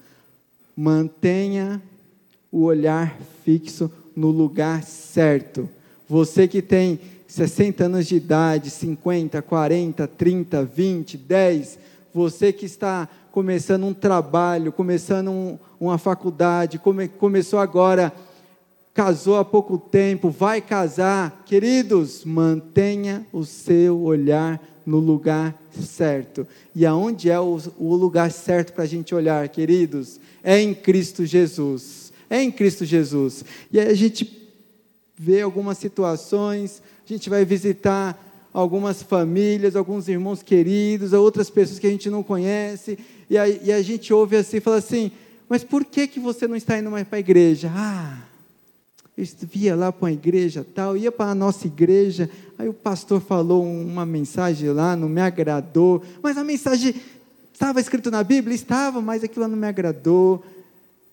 Mantenha 0.76 1.83
o 2.50 2.62
olhar 2.62 3.19
fixo 3.45 3.90
no 4.17 4.31
lugar 4.31 4.83
certo. 4.83 5.69
Você 6.09 6.49
que 6.49 6.62
tem 6.62 6.99
60 7.26 7.85
anos 7.85 8.07
de 8.07 8.17
idade, 8.17 8.71
50, 8.71 9.43
40, 9.43 10.09
30, 10.09 10.64
20, 10.64 11.17
10, 11.19 11.78
você 12.18 12.52
que 12.52 12.66
está 12.66 13.08
começando 13.30 13.84
um 13.84 13.94
trabalho, 13.94 14.72
começando 14.72 15.30
um, 15.30 15.56
uma 15.78 15.98
faculdade, 15.98 16.76
come, 16.76 17.06
começou 17.06 17.60
agora, 17.60 18.12
casou 18.92 19.37
há 19.37 19.44
pouco 19.44 19.78
tempo, 19.78 20.28
vai 20.28 20.60
casar, 20.60 21.44
queridos, 21.46 22.25
mantenha 22.25 23.25
o 23.32 23.44
seu 23.44 24.02
olhar 24.02 24.60
no 24.84 24.98
lugar 24.98 25.56
certo. 25.80 26.44
E 26.75 26.84
aonde 26.84 27.30
é 27.30 27.38
o, 27.38 27.56
o 27.78 27.94
lugar 27.94 28.32
certo 28.32 28.72
para 28.72 28.82
a 28.82 28.88
gente 28.88 29.14
olhar, 29.14 29.48
queridos? 29.48 30.18
É 30.42 30.60
em 30.60 30.75
Cristo 30.75 31.25
Jesus. 31.25 32.12
É 32.28 32.42
em 32.42 32.50
Cristo 32.50 32.84
Jesus. 32.84 33.44
E 33.72 33.78
aí 33.78 33.88
a 33.88 33.94
gente 33.94 34.50
vê 35.16 35.40
algumas 35.40 35.78
situações, 35.78 36.82
a 37.04 37.08
gente 37.08 37.30
vai 37.30 37.44
visitar 37.44 38.27
algumas 38.61 39.03
famílias, 39.03 39.77
alguns 39.77 40.09
irmãos 40.09 40.43
queridos, 40.43 41.12
outras 41.12 41.49
pessoas 41.49 41.79
que 41.79 41.87
a 41.87 41.91
gente 41.91 42.11
não 42.11 42.25
conhece, 42.25 42.99
e 43.31 43.38
a, 43.38 43.49
e 43.49 43.71
a 43.71 43.81
gente 43.81 44.12
ouve 44.12 44.37
assim, 44.37 44.59
fala 44.59 44.79
assim, 44.79 45.12
mas 45.49 45.62
por 45.62 45.85
que, 45.85 46.09
que 46.09 46.19
você 46.19 46.49
não 46.49 46.57
está 46.57 46.77
indo 46.77 46.91
mais 46.91 47.07
para 47.07 47.19
a 47.19 47.21
igreja? 47.21 47.71
Ah, 47.73 48.19
eu 49.17 49.25
via 49.43 49.77
lá 49.77 49.93
para 49.93 50.09
a 50.09 50.12
igreja 50.12 50.67
tal, 50.75 50.97
ia 50.97 51.12
para 51.12 51.31
a 51.31 51.35
nossa 51.37 51.69
igreja, 51.69 52.29
aí 52.59 52.69
o 52.69 52.75
pastor 52.75 53.21
falou 53.21 53.65
uma 53.65 54.05
mensagem 54.05 54.71
lá, 54.71 54.97
não 54.97 55.09
me 55.09 55.21
agradou, 55.21 56.03
mas 56.21 56.37
a 56.37 56.43
mensagem 56.43 56.97
estava 57.53 57.81
escrito 57.81 58.11
na 58.11 58.25
Bíblia? 58.25 58.57
Estava, 58.57 59.00
mas 59.00 59.23
aquilo 59.23 59.47
não 59.47 59.57
me 59.57 59.69
agradou, 59.69 60.45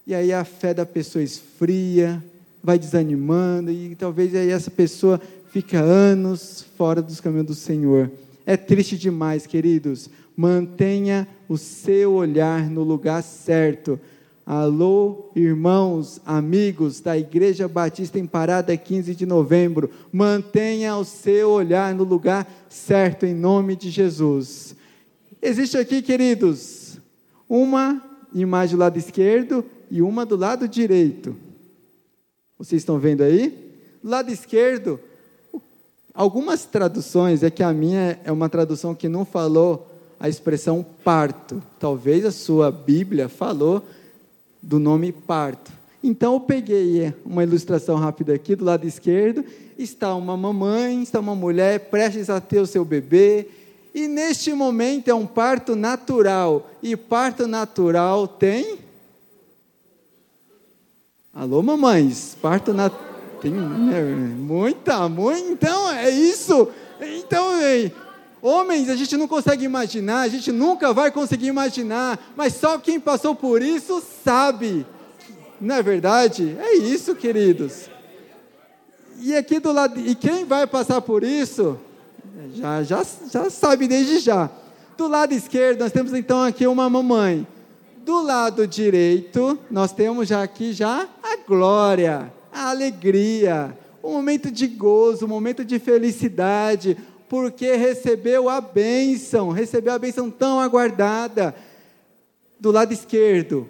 e 0.08 0.16
aí 0.16 0.34
a 0.34 0.44
fé 0.44 0.74
da 0.74 0.86
pessoa 0.86 1.24
esfria, 1.24 2.24
vai 2.64 2.80
desanimando, 2.80 3.70
e 3.72 3.96
talvez 3.96 4.34
aí 4.34 4.50
essa 4.50 4.72
pessoa 4.72 5.22
fica 5.56 5.80
anos 5.80 6.66
fora 6.78 7.02
dos 7.02 7.22
caminhos 7.22 7.48
do 7.48 7.56
Senhor. 7.56 8.12
É 8.46 8.58
triste 8.58 8.98
demais, 8.98 9.48
queridos. 9.48 10.10
Mantenha 10.36 11.26
o 11.48 11.58
seu 11.58 12.16
olhar 12.16 12.70
no 12.70 12.84
lugar 12.84 13.24
certo. 13.24 13.98
Alô, 14.46 15.32
irmãos, 15.34 16.20
amigos 16.26 17.00
da 17.00 17.18
Igreja 17.18 17.70
Batista 17.70 18.20
em 18.20 18.28
Parada, 18.28 18.76
15 18.76 19.16
de 19.16 19.26
novembro. 19.26 19.90
Mantenha 20.12 20.98
o 20.98 21.06
seu 21.06 21.52
olhar 21.52 21.96
no 21.96 22.04
lugar 22.04 22.46
certo, 22.68 23.26
em 23.26 23.34
nome 23.34 23.78
de 23.78 23.90
Jesus. 23.90 24.76
Existe 25.42 25.78
aqui, 25.78 26.02
queridos, 26.02 27.00
uma 27.48 28.04
imagem 28.34 28.76
do 28.76 28.82
lado 28.82 29.00
esquerdo 29.00 29.64
e 29.90 30.02
uma 30.02 30.26
do 30.26 30.36
lado 30.36 30.68
direito. 30.68 31.34
Vocês 32.60 32.82
estão 32.82 33.00
vendo 33.00 33.24
aí? 33.24 33.72
Do 34.04 34.10
lado 34.10 34.30
esquerdo, 34.30 35.00
Algumas 36.16 36.64
traduções, 36.64 37.44
é 37.44 37.52
que 37.52 37.62
a 37.62 37.74
minha 37.74 38.18
é 38.24 38.32
uma 38.32 38.48
tradução 38.48 38.96
que 38.96 39.10
não 39.10 39.26
falou 39.26 39.86
a 40.18 40.30
expressão 40.30 40.86
parto. 41.04 41.62
Talvez 41.78 42.26
a 42.26 42.32
sua 42.32 42.72
Bíblia 42.72 43.28
falou 43.28 43.84
do 44.62 44.80
nome 44.80 45.12
parto. 45.12 45.74
Então 46.02 46.36
eu 46.36 46.40
peguei 46.40 47.14
uma 47.26 47.44
ilustração 47.44 47.98
rápida 47.98 48.34
aqui 48.34 48.56
do 48.56 48.64
lado 48.64 48.88
esquerdo, 48.88 49.44
está 49.78 50.16
uma 50.16 50.38
mamãe, 50.38 51.04
está 51.04 51.20
uma 51.20 51.36
mulher 51.36 51.90
prestes 51.90 52.30
a 52.30 52.40
ter 52.40 52.60
o 52.60 52.68
seu 52.68 52.86
bebê, 52.86 53.48
E 53.96 54.10
neste 54.10 54.52
momento 54.52 55.08
é 55.08 55.14
um 55.14 55.26
parto 55.26 55.74
natural. 55.74 56.70
E 56.84 56.98
parto 56.98 57.48
natural 57.48 58.28
tem. 58.28 58.78
Alô, 61.34 61.64
mamães? 61.64 62.36
Parto 62.42 62.74
natural. 62.74 63.05
Tem 63.46 63.54
né, 63.54 64.02
muita, 64.02 65.08
muita. 65.08 65.52
Então 65.52 65.92
é 65.92 66.10
isso. 66.10 66.68
Então, 67.00 67.52
homens, 68.42 68.90
a 68.90 68.96
gente 68.96 69.16
não 69.16 69.28
consegue 69.28 69.64
imaginar, 69.64 70.22
a 70.22 70.28
gente 70.28 70.52
nunca 70.52 70.92
vai 70.92 71.12
conseguir 71.12 71.46
imaginar, 71.46 72.20
mas 72.36 72.56
só 72.56 72.80
quem 72.80 73.00
passou 73.00 73.36
por 73.36 73.62
isso 73.62 74.02
sabe. 74.24 74.84
Não 75.62 75.76
é 75.76 75.84
verdade? 75.84 76.58
É 76.60 76.76
isso, 76.78 77.14
queridos. 77.14 77.88
E 79.20 79.36
aqui 79.36 79.60
do 79.60 79.72
lado, 79.72 80.00
e 80.00 80.16
quem 80.16 80.44
vai 80.44 80.66
passar 80.66 81.00
por 81.02 81.24
isso, 81.24 81.80
já, 82.56 82.82
já, 82.82 83.06
já 83.32 83.48
sabe 83.52 83.88
desde 83.88 84.18
já. 84.18 84.50
Do 84.98 85.08
lado 85.08 85.34
esquerdo, 85.34 85.82
nós 85.82 85.92
temos 85.92 86.14
então 86.14 86.44
aqui 86.44 86.66
uma 86.66 86.90
mamãe. 86.90 87.46
Do 87.98 88.24
lado 88.24 88.66
direito, 88.66 89.60
nós 89.70 89.92
temos 89.92 90.28
já 90.28 90.42
aqui 90.42 90.74
já 90.74 91.08
a 91.22 91.38
glória, 91.48 92.32
a 92.56 92.70
alegria, 92.70 93.78
um 94.02 94.14
momento 94.14 94.50
de 94.50 94.66
gozo, 94.66 95.26
um 95.26 95.28
momento 95.28 95.66
de 95.66 95.78
felicidade, 95.78 96.98
porque 97.28 97.76
recebeu 97.76 98.48
a 98.48 98.62
bênção, 98.62 99.50
recebeu 99.50 99.94
a 99.94 100.00
bênção 100.00 100.32
tão 100.32 100.62
aguardada. 100.62 101.54
Do 102.58 102.72
lado 102.72 102.94
esquerdo, 102.94 103.68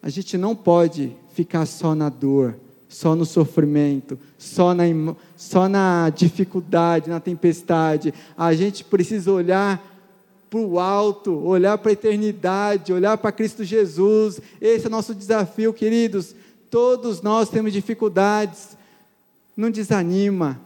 a 0.00 0.08
gente 0.08 0.38
não 0.38 0.54
pode 0.54 1.12
ficar 1.34 1.66
só 1.66 1.92
na 1.92 2.08
dor, 2.08 2.54
só 2.88 3.16
no 3.16 3.26
sofrimento, 3.26 4.16
só 4.38 4.72
na, 4.72 4.84
só 5.36 5.68
na 5.68 6.08
dificuldade, 6.08 7.10
na 7.10 7.18
tempestade. 7.18 8.14
A 8.38 8.54
gente 8.54 8.84
precisa 8.84 9.32
olhar 9.32 9.84
para 10.48 10.60
o 10.60 10.78
alto, 10.78 11.34
olhar 11.44 11.76
para 11.78 11.90
a 11.90 11.94
eternidade, 11.94 12.92
olhar 12.92 13.18
para 13.18 13.32
Cristo 13.32 13.64
Jesus. 13.64 14.40
Esse 14.60 14.84
é 14.84 14.88
o 14.88 14.90
nosso 14.90 15.14
desafio, 15.14 15.72
queridos. 15.72 16.34
Todos 16.70 17.20
nós 17.20 17.48
temos 17.48 17.72
dificuldades. 17.72 18.78
Não 19.56 19.70
desanima, 19.70 20.58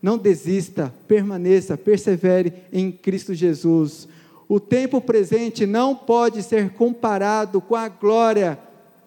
não 0.00 0.16
desista, 0.16 0.94
permaneça, 1.06 1.76
persevere 1.76 2.52
em 2.72 2.90
Cristo 2.90 3.34
Jesus. 3.34 4.08
O 4.48 4.58
tempo 4.58 5.00
presente 5.00 5.66
não 5.66 5.94
pode 5.94 6.42
ser 6.42 6.70
comparado 6.70 7.60
com 7.60 7.74
a 7.74 7.88
glória 7.88 8.58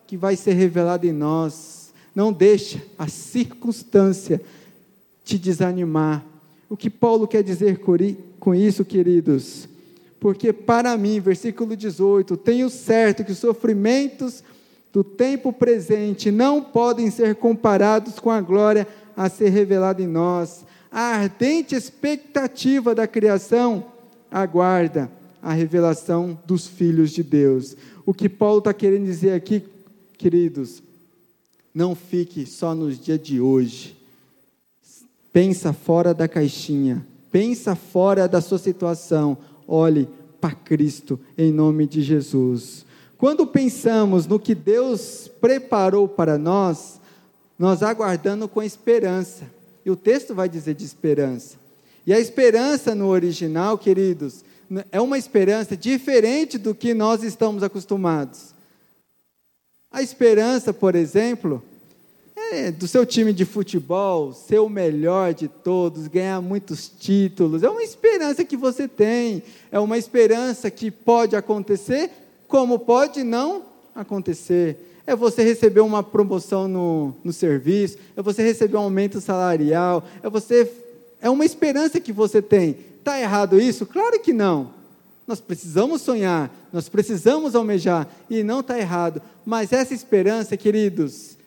que 0.05 0.15
vai 0.17 0.35
ser 0.35 0.53
revelada 0.53 1.07
em 1.07 1.13
nós. 1.13 1.91
Não 2.13 2.31
deixe 2.31 2.81
a 2.99 3.07
circunstância 3.07 4.41
te 5.23 5.39
desanimar. 5.39 6.23
O 6.69 6.77
que 6.77 6.89
Paulo 6.89 7.27
quer 7.27 7.41
dizer 7.41 7.79
com 8.39 8.53
isso, 8.53 8.85
queridos? 8.85 9.67
Porque 10.19 10.53
para 10.53 10.95
mim, 10.97 11.19
versículo 11.19 11.75
18, 11.75 12.37
tenho 12.37 12.69
certo 12.69 13.23
que 13.23 13.31
os 13.31 13.39
sofrimentos 13.39 14.43
do 14.91 15.03
tempo 15.03 15.53
presente 15.53 16.31
não 16.31 16.61
podem 16.61 17.09
ser 17.09 17.35
comparados 17.35 18.19
com 18.19 18.29
a 18.29 18.41
glória 18.41 18.87
a 19.15 19.29
ser 19.29 19.49
revelada 19.49 20.01
em 20.01 20.07
nós. 20.07 20.65
A 20.91 21.15
ardente 21.15 21.75
expectativa 21.75 22.93
da 22.93 23.07
criação 23.07 23.85
aguarda 24.29 25.09
a 25.41 25.53
revelação 25.53 26.37
dos 26.45 26.67
filhos 26.67 27.11
de 27.11 27.23
Deus. 27.23 27.75
O 28.05 28.13
que 28.13 28.27
Paulo 28.27 28.59
está 28.59 28.73
querendo 28.73 29.05
dizer 29.05 29.33
aqui, 29.33 29.63
queridos, 30.17 30.83
não 31.73 31.95
fique 31.95 32.45
só 32.45 32.75
nos 32.75 32.99
dias 32.99 33.19
de 33.19 33.39
hoje. 33.39 33.95
Pensa 35.31 35.71
fora 35.71 36.13
da 36.13 36.27
caixinha. 36.27 37.05
Pensa 37.31 37.75
fora 37.75 38.27
da 38.27 38.41
sua 38.41 38.57
situação. 38.57 39.37
Olhe 39.65 40.07
para 40.41 40.51
Cristo 40.51 41.17
em 41.37 41.51
nome 41.51 41.87
de 41.87 42.01
Jesus. 42.01 42.85
Quando 43.21 43.45
pensamos 43.45 44.25
no 44.25 44.39
que 44.39 44.55
Deus 44.55 45.29
preparou 45.39 46.07
para 46.07 46.39
nós, 46.39 46.99
nós 47.57 47.83
aguardando 47.83 48.47
com 48.47 48.63
esperança. 48.63 49.45
E 49.85 49.91
o 49.91 49.95
texto 49.95 50.33
vai 50.33 50.49
dizer 50.49 50.73
de 50.73 50.83
esperança. 50.83 51.55
E 52.03 52.11
a 52.11 52.19
esperança 52.19 52.95
no 52.95 53.09
original, 53.09 53.77
queridos, 53.77 54.43
é 54.91 54.99
uma 54.99 55.19
esperança 55.19 55.77
diferente 55.77 56.57
do 56.57 56.73
que 56.73 56.95
nós 56.95 57.21
estamos 57.21 57.61
acostumados. 57.61 58.55
A 59.91 60.01
esperança, 60.01 60.73
por 60.73 60.95
exemplo, 60.95 61.61
é 62.35 62.71
do 62.71 62.87
seu 62.87 63.05
time 63.05 63.31
de 63.31 63.45
futebol 63.45 64.33
ser 64.33 64.57
o 64.57 64.67
melhor 64.67 65.31
de 65.31 65.47
todos, 65.47 66.07
ganhar 66.07 66.41
muitos 66.41 66.89
títulos. 66.89 67.61
É 67.61 67.69
uma 67.69 67.83
esperança 67.83 68.43
que 68.43 68.57
você 68.57 68.87
tem, 68.87 69.43
é 69.71 69.79
uma 69.79 69.99
esperança 69.99 70.71
que 70.71 70.89
pode 70.89 71.35
acontecer, 71.35 72.09
como 72.51 72.77
pode 72.77 73.23
não 73.23 73.63
acontecer. 73.95 75.01
É 75.07 75.15
você 75.15 75.41
receber 75.41 75.79
uma 75.79 76.03
promoção 76.03 76.67
no, 76.67 77.15
no 77.23 77.31
serviço, 77.33 77.97
é 78.15 78.21
você 78.21 78.43
receber 78.43 78.75
um 78.77 78.81
aumento 78.81 79.21
salarial, 79.21 80.03
é 80.21 80.29
você. 80.29 80.69
É 81.21 81.29
uma 81.29 81.45
esperança 81.45 81.99
que 81.99 82.11
você 82.11 82.41
tem. 82.41 82.75
Está 82.99 83.19
errado 83.19 83.59
isso? 83.59 83.85
Claro 83.85 84.19
que 84.19 84.33
não. 84.33 84.73
Nós 85.25 85.39
precisamos 85.39 86.01
sonhar, 86.01 86.51
nós 86.73 86.89
precisamos 86.89 87.55
almejar, 87.55 88.07
e 88.29 88.43
não 88.43 88.59
está 88.59 88.77
errado. 88.77 89.21
Mas 89.45 89.71
essa 89.71 89.93
esperança, 89.93 90.57
queridos, 90.57 91.37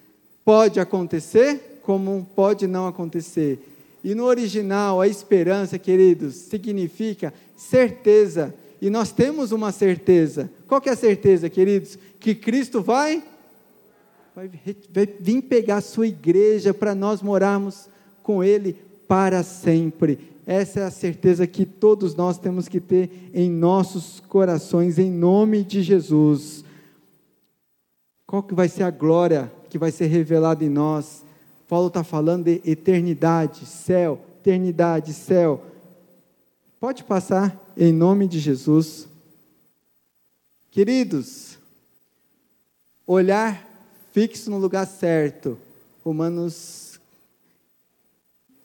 pode 0.44 0.80
acontecer, 0.80 1.80
como 1.82 2.26
pode 2.34 2.66
não 2.66 2.86
acontecer. 2.86 3.58
E 4.02 4.14
no 4.14 4.24
original, 4.24 5.00
a 5.00 5.08
esperança, 5.08 5.78
queridos, 5.78 6.34
significa 6.34 7.34
certeza. 7.56 8.54
E 8.80 8.90
nós 8.90 9.12
temos 9.12 9.50
uma 9.52 9.72
certeza. 9.72 10.50
Qual 10.74 10.80
que 10.80 10.88
é 10.88 10.92
a 10.92 10.96
certeza, 10.96 11.48
queridos? 11.48 11.96
Que 12.18 12.34
Cristo 12.34 12.82
vai, 12.82 13.22
vai, 14.34 14.50
vai 14.92 15.06
vir 15.06 15.42
pegar 15.42 15.76
a 15.76 15.80
sua 15.80 16.08
igreja 16.08 16.74
para 16.74 16.96
nós 16.96 17.22
morarmos 17.22 17.88
com 18.24 18.42
Ele 18.42 18.72
para 19.06 19.44
sempre. 19.44 20.18
Essa 20.44 20.80
é 20.80 20.82
a 20.82 20.90
certeza 20.90 21.46
que 21.46 21.64
todos 21.64 22.16
nós 22.16 22.38
temos 22.38 22.66
que 22.66 22.80
ter 22.80 23.30
em 23.32 23.48
nossos 23.48 24.18
corações, 24.18 24.98
em 24.98 25.12
nome 25.12 25.62
de 25.62 25.80
Jesus. 25.80 26.64
Qual 28.26 28.42
que 28.42 28.52
vai 28.52 28.68
ser 28.68 28.82
a 28.82 28.90
glória 28.90 29.52
que 29.70 29.78
vai 29.78 29.92
ser 29.92 30.06
revelada 30.06 30.64
em 30.64 30.68
nós? 30.68 31.24
Paulo 31.68 31.86
está 31.86 32.02
falando 32.02 32.46
de 32.46 32.60
eternidade, 32.64 33.64
céu, 33.64 34.18
eternidade, 34.40 35.12
céu. 35.12 35.62
Pode 36.80 37.04
passar 37.04 37.56
em 37.76 37.92
nome 37.92 38.26
de 38.26 38.40
Jesus. 38.40 39.13
Queridos, 40.74 41.56
olhar 43.06 43.64
fixo 44.12 44.50
no 44.50 44.58
lugar 44.58 44.84
certo. 44.88 45.56
Romanos 46.04 46.98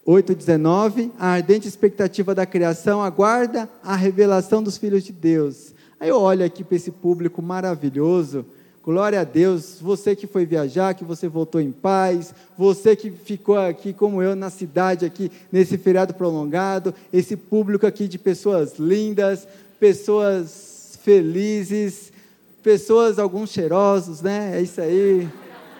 8,19, 0.07 1.11
a 1.19 1.27
ardente 1.27 1.67
expectativa 1.67 2.33
da 2.33 2.47
criação 2.47 3.03
aguarda 3.03 3.69
a 3.83 3.95
revelação 3.95 4.63
dos 4.63 4.75
filhos 4.75 5.03
de 5.03 5.11
Deus. 5.11 5.75
Aí 5.99 6.09
eu 6.09 6.19
olho 6.19 6.43
aqui 6.43 6.63
para 6.63 6.77
esse 6.77 6.89
público 6.89 7.43
maravilhoso, 7.43 8.43
glória 8.83 9.21
a 9.21 9.23
Deus, 9.23 9.77
você 9.79 10.15
que 10.15 10.25
foi 10.25 10.47
viajar, 10.47 10.95
que 10.95 11.03
você 11.03 11.27
voltou 11.27 11.61
em 11.61 11.71
paz, 11.71 12.33
você 12.57 12.95
que 12.95 13.11
ficou 13.11 13.59
aqui 13.59 13.93
como 13.93 14.19
eu 14.19 14.35
na 14.35 14.49
cidade 14.49 15.05
aqui, 15.05 15.31
nesse 15.51 15.77
feriado 15.77 16.15
prolongado, 16.15 16.91
esse 17.13 17.35
público 17.35 17.85
aqui 17.85 18.07
de 18.07 18.17
pessoas 18.17 18.79
lindas, 18.79 19.47
pessoas 19.79 20.78
felizes, 21.09 22.13
pessoas, 22.61 23.17
alguns 23.17 23.49
cheirosos, 23.49 24.21
né? 24.21 24.51
É 24.55 24.61
isso 24.61 24.79
aí, 24.79 25.27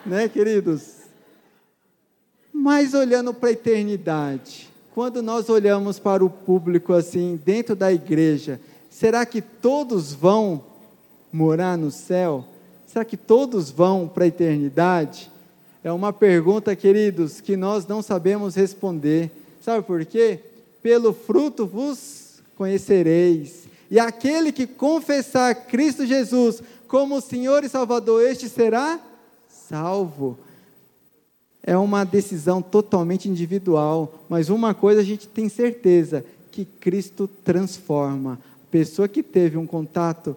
né, 0.04 0.28
queridos? 0.28 0.94
Mas 2.52 2.96
olhando 2.96 3.32
para 3.32 3.50
a 3.50 3.52
eternidade, 3.52 4.72
quando 4.92 5.22
nós 5.22 5.48
olhamos 5.48 6.00
para 6.00 6.26
o 6.26 6.32
público 6.32 6.94
assim, 6.94 7.40
dentro 7.46 7.76
da 7.76 7.94
igreja, 7.94 8.60
será 8.90 9.24
que 9.24 9.40
todos 9.40 10.14
vão 10.14 10.64
morar 11.32 11.78
no 11.78 11.92
céu? 11.92 12.44
Será 12.88 13.06
que 13.06 13.16
todos 13.16 13.70
vão 13.70 14.08
para 14.08 14.24
a 14.24 14.30
eternidade? 14.30 15.32
É 15.84 15.92
uma 15.92 16.12
pergunta, 16.12 16.76
queridos, 16.76 17.40
que 17.40 17.56
nós 17.56 17.86
não 17.86 18.02
sabemos 18.02 18.56
responder. 18.56 19.30
Sabe 19.62 19.86
por 19.86 20.04
quê? 20.08 20.40
Pelo 20.82 21.14
fruto 21.14 21.68
vos 21.68 22.42
conhecereis. 22.56 23.69
E 23.90 24.00
aquele 24.00 24.52
que 24.52 24.68
confessar 24.68 25.54
Cristo 25.68 26.06
Jesus 26.06 26.62
como 26.88 27.22
Senhor 27.22 27.64
e 27.64 27.70
Salvador, 27.70 28.24
este 28.24 28.50
será 28.50 29.00
salvo 29.50 30.38
é 31.64 31.78
uma 31.78 32.04
decisão 32.04 32.62
totalmente 32.62 33.30
individual, 33.30 34.26
mas 34.28 34.50
uma 34.50 34.74
coisa 34.74 35.02
a 35.02 35.04
gente 35.04 35.28
tem 35.28 35.48
certeza, 35.48 36.26
que 36.52 36.66
Cristo 36.66 37.30
transforma. 37.44 38.40
A 38.64 38.72
pessoa 38.72 39.08
que 39.08 39.22
teve 39.22 39.58
um 39.58 39.68
contato 39.68 40.36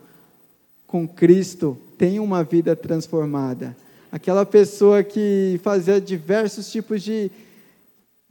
com 0.86 1.08
Cristo 1.08 1.78
tem 1.96 2.20
uma 2.20 2.44
vida 2.44 2.76
transformada. 2.76 3.74
Aquela 4.10 4.44
pessoa 4.44 5.02
que 5.02 5.58
fazia 5.62 5.98
diversos 5.98 6.70
tipos 6.70 7.02
de, 7.02 7.30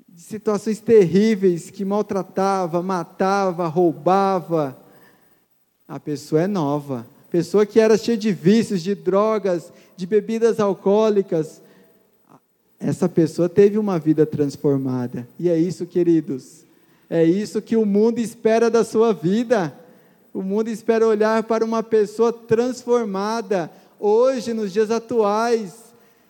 de 0.07 0.21
situações 0.21 0.79
terríveis, 0.79 1.71
que 1.71 1.83
maltratava, 1.83 2.83
matava, 2.83 3.67
roubava, 3.67 4.77
A 5.91 5.99
pessoa 5.99 6.43
é 6.43 6.47
nova. 6.47 7.05
Pessoa 7.29 7.65
que 7.65 7.77
era 7.77 7.97
cheia 7.97 8.17
de 8.17 8.31
vícios, 8.31 8.81
de 8.81 8.95
drogas, 8.95 9.73
de 9.97 10.07
bebidas 10.07 10.57
alcoólicas. 10.57 11.61
Essa 12.79 13.09
pessoa 13.09 13.49
teve 13.49 13.77
uma 13.77 13.99
vida 13.99 14.25
transformada. 14.25 15.27
E 15.37 15.49
é 15.49 15.57
isso, 15.57 15.85
queridos. 15.85 16.63
É 17.09 17.25
isso 17.25 17.61
que 17.61 17.75
o 17.75 17.85
mundo 17.85 18.19
espera 18.19 18.69
da 18.69 18.85
sua 18.85 19.11
vida. 19.11 19.77
O 20.33 20.41
mundo 20.41 20.69
espera 20.69 21.05
olhar 21.05 21.43
para 21.43 21.65
uma 21.65 21.83
pessoa 21.83 22.31
transformada, 22.31 23.69
hoje, 23.99 24.53
nos 24.53 24.71
dias 24.71 24.89
atuais. 24.91 25.73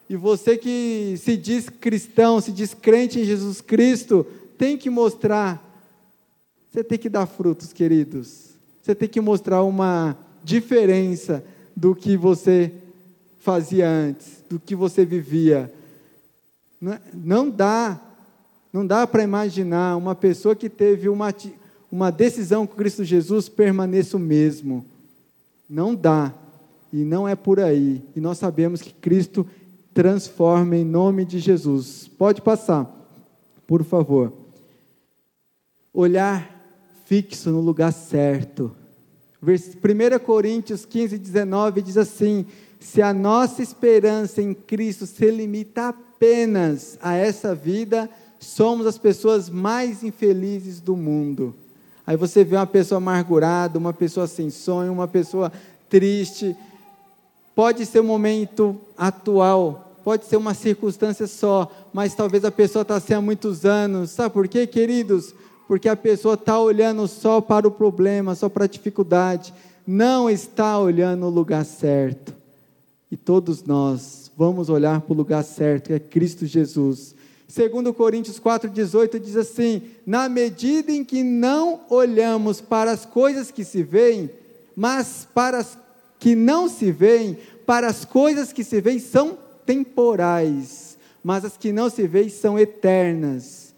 E 0.09 0.15
você 0.15 0.57
que 0.57 1.13
se 1.19 1.37
diz 1.37 1.69
cristão, 1.69 2.41
se 2.41 2.51
diz 2.51 2.73
crente 2.73 3.19
em 3.19 3.25
Jesus 3.25 3.61
Cristo, 3.61 4.25
tem 4.57 4.75
que 4.75 4.89
mostrar. 4.89 5.63
Você 6.71 6.83
tem 6.83 6.97
que 6.97 7.09
dar 7.09 7.27
frutos, 7.27 7.71
queridos. 7.71 8.50
Você 8.81 8.95
tem 8.95 9.07
que 9.07 9.21
mostrar 9.21 9.63
uma 9.63 10.17
diferença 10.43 11.43
do 11.75 11.95
que 11.95 12.17
você 12.17 12.71
fazia 13.39 13.87
antes, 13.87 14.43
do 14.49 14.59
que 14.59 14.75
você 14.75 15.05
vivia. 15.05 15.71
Não 17.13 17.47
é, 17.47 17.51
dá, 17.51 18.01
não 18.73 18.85
dá 18.85 19.05
para 19.05 19.23
imaginar 19.23 19.97
uma 19.97 20.15
pessoa 20.15 20.55
que 20.55 20.69
teve 20.69 21.09
uma, 21.09 21.33
uma 21.91 22.11
decisão 22.11 22.65
com 22.65 22.75
Cristo 22.75 23.03
Jesus 23.03 23.47
permaneça 23.47 24.17
o 24.17 24.19
mesmo. 24.19 24.85
Não 25.69 25.93
dá. 25.93 26.33
E 26.91 27.03
não 27.03 27.27
é 27.27 27.35
por 27.35 27.59
aí. 27.59 28.03
E 28.15 28.19
nós 28.19 28.37
sabemos 28.37 28.81
que 28.81 28.93
Cristo 28.93 29.47
transforma 29.93 30.75
em 30.75 30.83
nome 30.83 31.23
de 31.23 31.39
Jesus. 31.39 32.09
Pode 32.17 32.41
passar, 32.41 32.89
por 33.67 33.83
favor. 33.83 34.33
Olhar 35.93 36.50
fixo 37.11 37.49
no 37.49 37.59
lugar 37.59 37.91
certo. 37.91 38.71
1 39.43 40.19
Coríntios 40.23 40.85
15, 40.85 41.17
19 41.17 41.81
diz 41.81 41.97
assim: 41.97 42.45
Se 42.79 43.01
a 43.01 43.13
nossa 43.13 43.61
esperança 43.61 44.41
em 44.41 44.53
Cristo 44.53 45.05
se 45.05 45.29
limita 45.29 45.89
apenas 45.89 46.97
a 47.01 47.13
essa 47.13 47.53
vida, 47.53 48.09
somos 48.39 48.87
as 48.87 48.97
pessoas 48.97 49.49
mais 49.49 50.05
infelizes 50.05 50.79
do 50.79 50.95
mundo. 50.95 51.53
Aí 52.07 52.15
você 52.15 52.45
vê 52.45 52.55
uma 52.55 52.65
pessoa 52.65 52.95
amargurada, 52.97 53.77
uma 53.77 53.91
pessoa 53.91 54.25
sem 54.25 54.49
sonho, 54.49 54.93
uma 54.93 55.07
pessoa 55.07 55.51
triste, 55.89 56.55
Pode 57.53 57.85
ser 57.85 57.99
um 57.99 58.05
momento 58.05 58.79
atual, 58.97 59.97
pode 60.05 60.25
ser 60.25 60.37
uma 60.37 60.53
circunstância 60.53 61.27
só, 61.27 61.69
mas 61.91 62.15
talvez 62.15 62.45
a 62.45 62.51
pessoa 62.51 62.81
está 62.83 62.95
assim 62.95 63.13
há 63.13 63.19
muitos 63.19 63.65
anos. 63.65 64.11
Sabe 64.11 64.33
por 64.33 64.47
quê, 64.47 64.65
queridos? 64.65 65.35
Porque 65.71 65.87
a 65.87 65.95
pessoa 65.95 66.33
está 66.33 66.59
olhando 66.59 67.07
só 67.07 67.39
para 67.39 67.65
o 67.65 67.71
problema, 67.71 68.35
só 68.35 68.49
para 68.49 68.65
a 68.65 68.67
dificuldade, 68.67 69.53
não 69.87 70.29
está 70.29 70.77
olhando 70.77 71.25
o 71.25 71.29
lugar 71.29 71.63
certo. 71.63 72.33
E 73.09 73.15
todos 73.15 73.63
nós 73.63 74.29
vamos 74.35 74.67
olhar 74.67 74.99
para 74.99 75.13
o 75.13 75.15
lugar 75.15 75.41
certo, 75.45 75.87
que 75.87 75.93
é 75.93 75.99
Cristo 75.99 76.45
Jesus. 76.45 77.15
Segundo 77.47 77.93
Coríntios 77.93 78.37
4:18 78.37 79.17
diz 79.17 79.37
assim: 79.37 79.83
"Na 80.05 80.27
medida 80.27 80.91
em 80.91 81.05
que 81.05 81.23
não 81.23 81.79
olhamos 81.89 82.59
para 82.59 82.91
as 82.91 83.05
coisas 83.05 83.49
que 83.49 83.63
se 83.63 83.81
veem, 83.81 84.29
mas 84.75 85.25
para 85.33 85.59
as 85.59 85.77
que 86.19 86.35
não 86.35 86.67
se 86.67 86.91
veem, 86.91 87.37
para 87.65 87.87
as 87.87 88.03
coisas 88.03 88.51
que 88.51 88.65
se 88.65 88.81
veem 88.81 88.99
são 88.99 89.37
temporais, 89.65 90.97
mas 91.23 91.45
as 91.45 91.55
que 91.55 91.71
não 91.71 91.89
se 91.89 92.05
veem 92.07 92.27
são 92.27 92.59
eternas. 92.59 93.70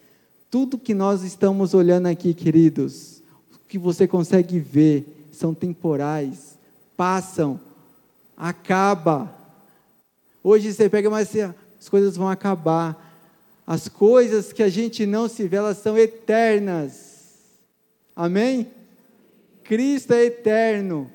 Tudo 0.53 0.77
que 0.77 0.93
nós 0.93 1.23
estamos 1.23 1.73
olhando 1.73 2.05
aqui, 2.05 2.31
queridos, 2.31 3.23
o 3.55 3.67
que 3.67 3.79
você 3.79 4.07
consegue 4.07 4.59
ver, 4.59 5.27
são 5.31 5.51
temporais, 5.51 6.59
passam, 6.95 7.59
acaba. 8.37 9.33
Hoje 10.43 10.71
você 10.71 10.87
pega, 10.87 11.09
mas 11.09 11.35
as 11.35 11.89
coisas 11.89 12.15
vão 12.15 12.29
acabar. 12.29 13.19
As 13.65 13.87
coisas 13.87 14.53
que 14.53 14.61
a 14.61 14.69
gente 14.69 15.07
não 15.07 15.27
se 15.27 15.47
vê, 15.47 15.57
elas 15.57 15.79
são 15.79 15.97
eternas. 15.97 17.33
Amém? 18.15 18.67
Cristo 19.63 20.13
é 20.13 20.25
eterno. 20.25 21.09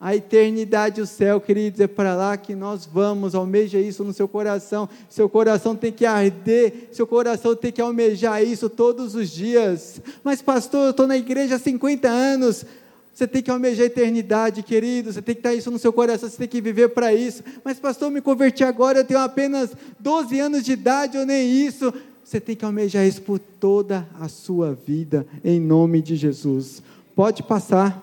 A 0.00 0.14
eternidade, 0.14 1.00
o 1.00 1.06
céu, 1.06 1.40
queridos, 1.40 1.80
é 1.80 1.86
para 1.86 2.14
lá 2.14 2.36
que 2.36 2.54
nós 2.54 2.84
vamos. 2.84 3.34
Almeja 3.34 3.78
isso 3.78 4.04
no 4.04 4.12
seu 4.12 4.28
coração. 4.28 4.88
Seu 5.08 5.28
coração 5.28 5.74
tem 5.74 5.92
que 5.92 6.04
arder, 6.04 6.88
seu 6.92 7.06
coração 7.06 7.56
tem 7.56 7.72
que 7.72 7.80
almejar 7.80 8.42
isso 8.42 8.68
todos 8.68 9.14
os 9.14 9.30
dias. 9.30 10.00
Mas, 10.22 10.42
pastor, 10.42 10.84
eu 10.84 10.90
estou 10.90 11.06
na 11.06 11.16
igreja 11.16 11.56
há 11.56 11.58
50 11.58 12.08
anos. 12.08 12.66
Você 13.14 13.28
tem 13.28 13.40
que 13.40 13.50
almejar 13.50 13.84
a 13.84 13.86
eternidade, 13.86 14.62
querido. 14.62 15.12
Você 15.12 15.22
tem 15.22 15.34
que 15.34 15.38
estar 15.38 15.54
isso 15.54 15.70
no 15.70 15.78
seu 15.78 15.92
coração, 15.92 16.28
você 16.28 16.36
tem 16.36 16.48
que 16.48 16.60
viver 16.60 16.88
para 16.88 17.14
isso. 17.14 17.44
Mas, 17.64 17.78
pastor, 17.78 18.08
eu 18.08 18.12
me 18.12 18.20
converti 18.20 18.64
agora, 18.64 18.98
eu 18.98 19.04
tenho 19.04 19.20
apenas 19.20 19.70
12 20.00 20.38
anos 20.40 20.64
de 20.64 20.72
idade, 20.72 21.16
ou 21.16 21.24
nem 21.24 21.64
isso. 21.64 21.94
Você 22.24 22.40
tem 22.40 22.56
que 22.56 22.64
almejar 22.64 23.06
isso 23.06 23.22
por 23.22 23.38
toda 23.38 24.08
a 24.20 24.28
sua 24.28 24.74
vida, 24.74 25.26
em 25.44 25.60
nome 25.60 26.02
de 26.02 26.16
Jesus. 26.16 26.82
Pode 27.14 27.42
passar, 27.42 28.02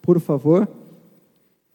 por 0.00 0.20
favor. 0.20 0.68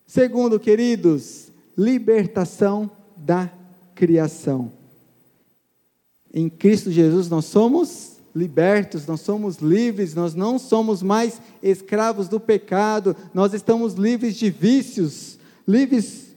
Segundo, 0.08 0.58
queridos, 0.58 1.52
libertação 1.78 2.89
da 3.17 3.52
criação. 3.93 4.72
Em 6.34 6.50
Cristo 6.50 6.89
Jesus 6.89 7.30
nós 7.30 7.43
somos 7.43 8.13
libertos, 8.34 9.06
nós 9.06 9.20
somos 9.20 9.58
livres, 9.58 10.15
nós 10.15 10.34
não 10.34 10.58
somos 10.58 11.04
mais 11.04 11.41
escravos 11.62 12.30
do 12.30 12.39
pecado, 12.39 13.15
nós 13.34 13.54
estamos 13.54 13.96
livres 13.96 14.36
de 14.36 14.50
vícios, 14.50 15.38
livres 15.67 16.28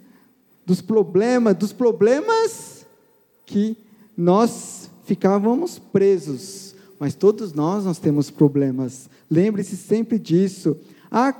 dos 0.67 0.81
problemas, 0.81 1.55
dos 1.55 1.73
problemas 1.73 2.85
que 3.47 3.77
nós 4.17 4.91
ficávamos 5.05 5.79
presos. 5.79 6.75
Mas 6.99 7.15
todos 7.15 7.53
nós 7.53 7.85
nós 7.85 7.99
temos 7.99 8.31
problemas. 8.31 9.09
Lembre-se 9.31 9.77
sempre 9.77 10.19
disso. 10.19 10.77
Há 11.11 11.33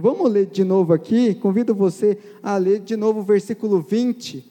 Vamos 0.00 0.30
ler 0.30 0.46
de 0.46 0.62
novo 0.62 0.92
aqui. 0.92 1.34
Convido 1.34 1.74
você 1.74 2.16
a 2.40 2.56
ler 2.56 2.78
de 2.78 2.96
novo 2.96 3.18
o 3.18 3.24
versículo 3.24 3.80
20 3.80 4.48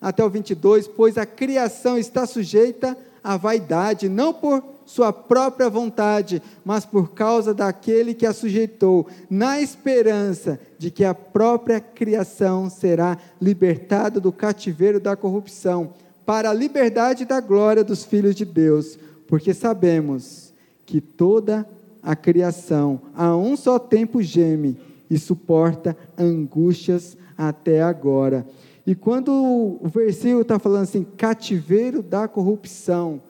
até 0.00 0.24
o 0.24 0.30
22. 0.30 0.88
Pois 0.88 1.18
a 1.18 1.26
criação 1.26 1.98
está 1.98 2.26
sujeita 2.26 2.96
à 3.22 3.36
vaidade, 3.36 4.08
não 4.08 4.32
por 4.32 4.64
sua 4.86 5.12
própria 5.12 5.68
vontade, 5.68 6.42
mas 6.64 6.86
por 6.86 7.12
causa 7.12 7.52
daquele 7.52 8.14
que 8.14 8.24
a 8.24 8.32
sujeitou, 8.32 9.06
na 9.28 9.60
esperança 9.60 10.58
de 10.78 10.90
que 10.90 11.04
a 11.04 11.12
própria 11.12 11.78
criação 11.78 12.70
será 12.70 13.18
libertada 13.40 14.18
do 14.18 14.32
cativeiro 14.32 14.98
da 14.98 15.14
corrupção, 15.14 15.92
para 16.24 16.48
a 16.48 16.54
liberdade 16.54 17.26
da 17.26 17.38
glória 17.38 17.84
dos 17.84 18.02
filhos 18.02 18.34
de 18.34 18.46
Deus, 18.46 18.98
porque 19.28 19.52
sabemos 19.52 20.54
que 20.86 21.02
toda 21.02 21.66
a 22.02 22.16
criação 22.16 23.00
a 23.14 23.36
um 23.36 23.56
só 23.56 23.78
tempo 23.78 24.22
geme 24.22 24.76
e 25.10 25.18
suporta 25.18 25.96
angústias 26.16 27.16
até 27.36 27.82
agora. 27.82 28.46
E 28.86 28.94
quando 28.94 29.32
o 29.32 29.88
versículo 29.88 30.42
está 30.42 30.58
falando 30.58 30.84
assim, 30.84 31.04
cativeiro 31.04 32.02
da 32.02 32.26
corrupção, 32.26 33.20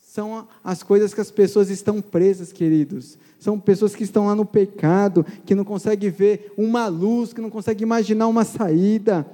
são 0.00 0.46
as 0.62 0.82
coisas 0.82 1.14
que 1.14 1.20
as 1.20 1.30
pessoas 1.30 1.70
estão 1.70 2.00
presas, 2.00 2.52
queridos. 2.52 3.16
São 3.38 3.58
pessoas 3.58 3.94
que 3.94 4.02
estão 4.02 4.26
lá 4.26 4.34
no 4.34 4.44
pecado, 4.44 5.24
que 5.46 5.54
não 5.54 5.64
conseguem 5.64 6.10
ver 6.10 6.52
uma 6.58 6.88
luz, 6.88 7.32
que 7.32 7.40
não 7.40 7.48
conseguem 7.48 7.84
imaginar 7.84 8.26
uma 8.26 8.44
saída. 8.44 9.24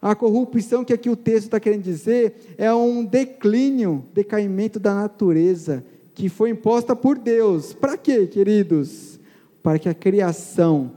A 0.00 0.14
corrupção 0.14 0.84
que 0.84 0.92
aqui 0.92 1.08
o 1.08 1.16
texto 1.16 1.46
está 1.46 1.58
querendo 1.58 1.82
dizer 1.82 2.54
é 2.58 2.72
um 2.72 3.04
declínio, 3.04 4.04
decaimento 4.12 4.78
da 4.78 4.94
natureza, 4.94 5.84
que 6.14 6.28
foi 6.28 6.50
imposta 6.50 6.94
por 6.94 7.18
Deus. 7.18 7.72
Para 7.72 7.96
quê, 7.96 8.26
queridos? 8.26 9.18
Para 9.62 9.78
que 9.78 9.88
a 9.88 9.94
criação, 9.94 10.92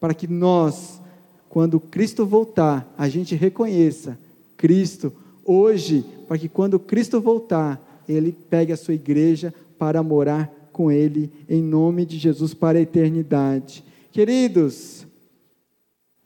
para 0.00 0.14
que 0.14 0.26
nós, 0.26 1.00
quando 1.48 1.80
Cristo 1.80 2.24
voltar, 2.24 2.92
a 2.96 3.08
gente 3.08 3.34
reconheça 3.34 4.18
Cristo 4.56 5.12
hoje, 5.44 6.04
para 6.26 6.38
que 6.38 6.48
quando 6.48 6.78
Cristo 6.78 7.20
voltar, 7.20 7.80
ele 8.08 8.32
pegue 8.32 8.72
a 8.72 8.76
sua 8.76 8.94
igreja 8.94 9.52
para 9.78 10.02
morar 10.02 10.52
com 10.72 10.90
ele 10.90 11.30
em 11.48 11.62
nome 11.62 12.04
de 12.04 12.18
Jesus 12.18 12.54
para 12.54 12.78
a 12.78 12.82
eternidade. 12.82 13.84
Queridos, 14.12 15.06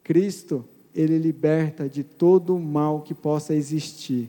Cristo, 0.02 0.64
ele 0.94 1.18
liberta 1.18 1.88
de 1.88 2.02
todo 2.02 2.54
o 2.54 2.60
mal 2.60 3.00
que 3.00 3.14
possa 3.14 3.54
existir. 3.54 4.28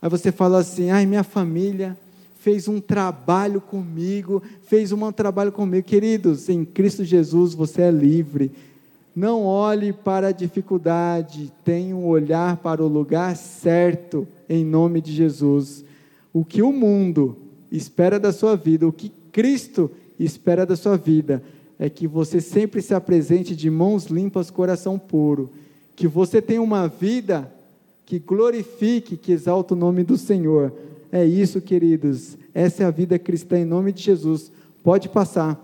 Aí 0.00 0.08
você 0.08 0.32
fala 0.32 0.58
assim: 0.58 0.90
ai, 0.90 1.06
minha 1.06 1.22
família, 1.22 1.96
fez 2.42 2.66
um 2.66 2.80
trabalho 2.80 3.60
comigo, 3.60 4.42
fez 4.66 4.90
um 4.90 5.12
trabalho 5.12 5.52
comigo. 5.52 5.86
Queridos, 5.86 6.48
em 6.48 6.64
Cristo 6.64 7.04
Jesus 7.04 7.54
você 7.54 7.82
é 7.82 7.90
livre. 7.90 8.50
Não 9.14 9.44
olhe 9.44 9.92
para 9.92 10.28
a 10.28 10.32
dificuldade, 10.32 11.52
tenha 11.64 11.94
um 11.94 12.04
olhar 12.04 12.56
para 12.56 12.82
o 12.82 12.88
lugar 12.88 13.36
certo, 13.36 14.26
em 14.48 14.64
nome 14.64 15.00
de 15.00 15.12
Jesus. 15.12 15.84
O 16.32 16.44
que 16.44 16.62
o 16.62 16.72
mundo 16.72 17.36
espera 17.70 18.18
da 18.18 18.32
sua 18.32 18.56
vida, 18.56 18.88
o 18.88 18.92
que 18.92 19.12
Cristo 19.30 19.88
espera 20.18 20.66
da 20.66 20.74
sua 20.74 20.96
vida, 20.96 21.42
é 21.78 21.88
que 21.88 22.08
você 22.08 22.40
sempre 22.40 22.82
se 22.82 22.92
apresente 22.92 23.54
de 23.54 23.70
mãos 23.70 24.06
limpas, 24.06 24.50
coração 24.50 24.98
puro. 24.98 25.48
Que 25.94 26.08
você 26.08 26.42
tenha 26.42 26.62
uma 26.62 26.88
vida 26.88 27.48
que 28.04 28.18
glorifique, 28.18 29.16
que 29.16 29.30
exalta 29.30 29.74
o 29.74 29.76
nome 29.76 30.02
do 30.02 30.16
Senhor. 30.18 30.72
É 31.12 31.26
isso, 31.26 31.60
queridos. 31.60 32.38
Essa 32.54 32.84
é 32.84 32.86
a 32.86 32.90
vida 32.90 33.18
cristã 33.18 33.58
em 33.58 33.66
nome 33.66 33.92
de 33.92 34.02
Jesus. 34.02 34.50
Pode 34.82 35.10
passar. 35.10 35.60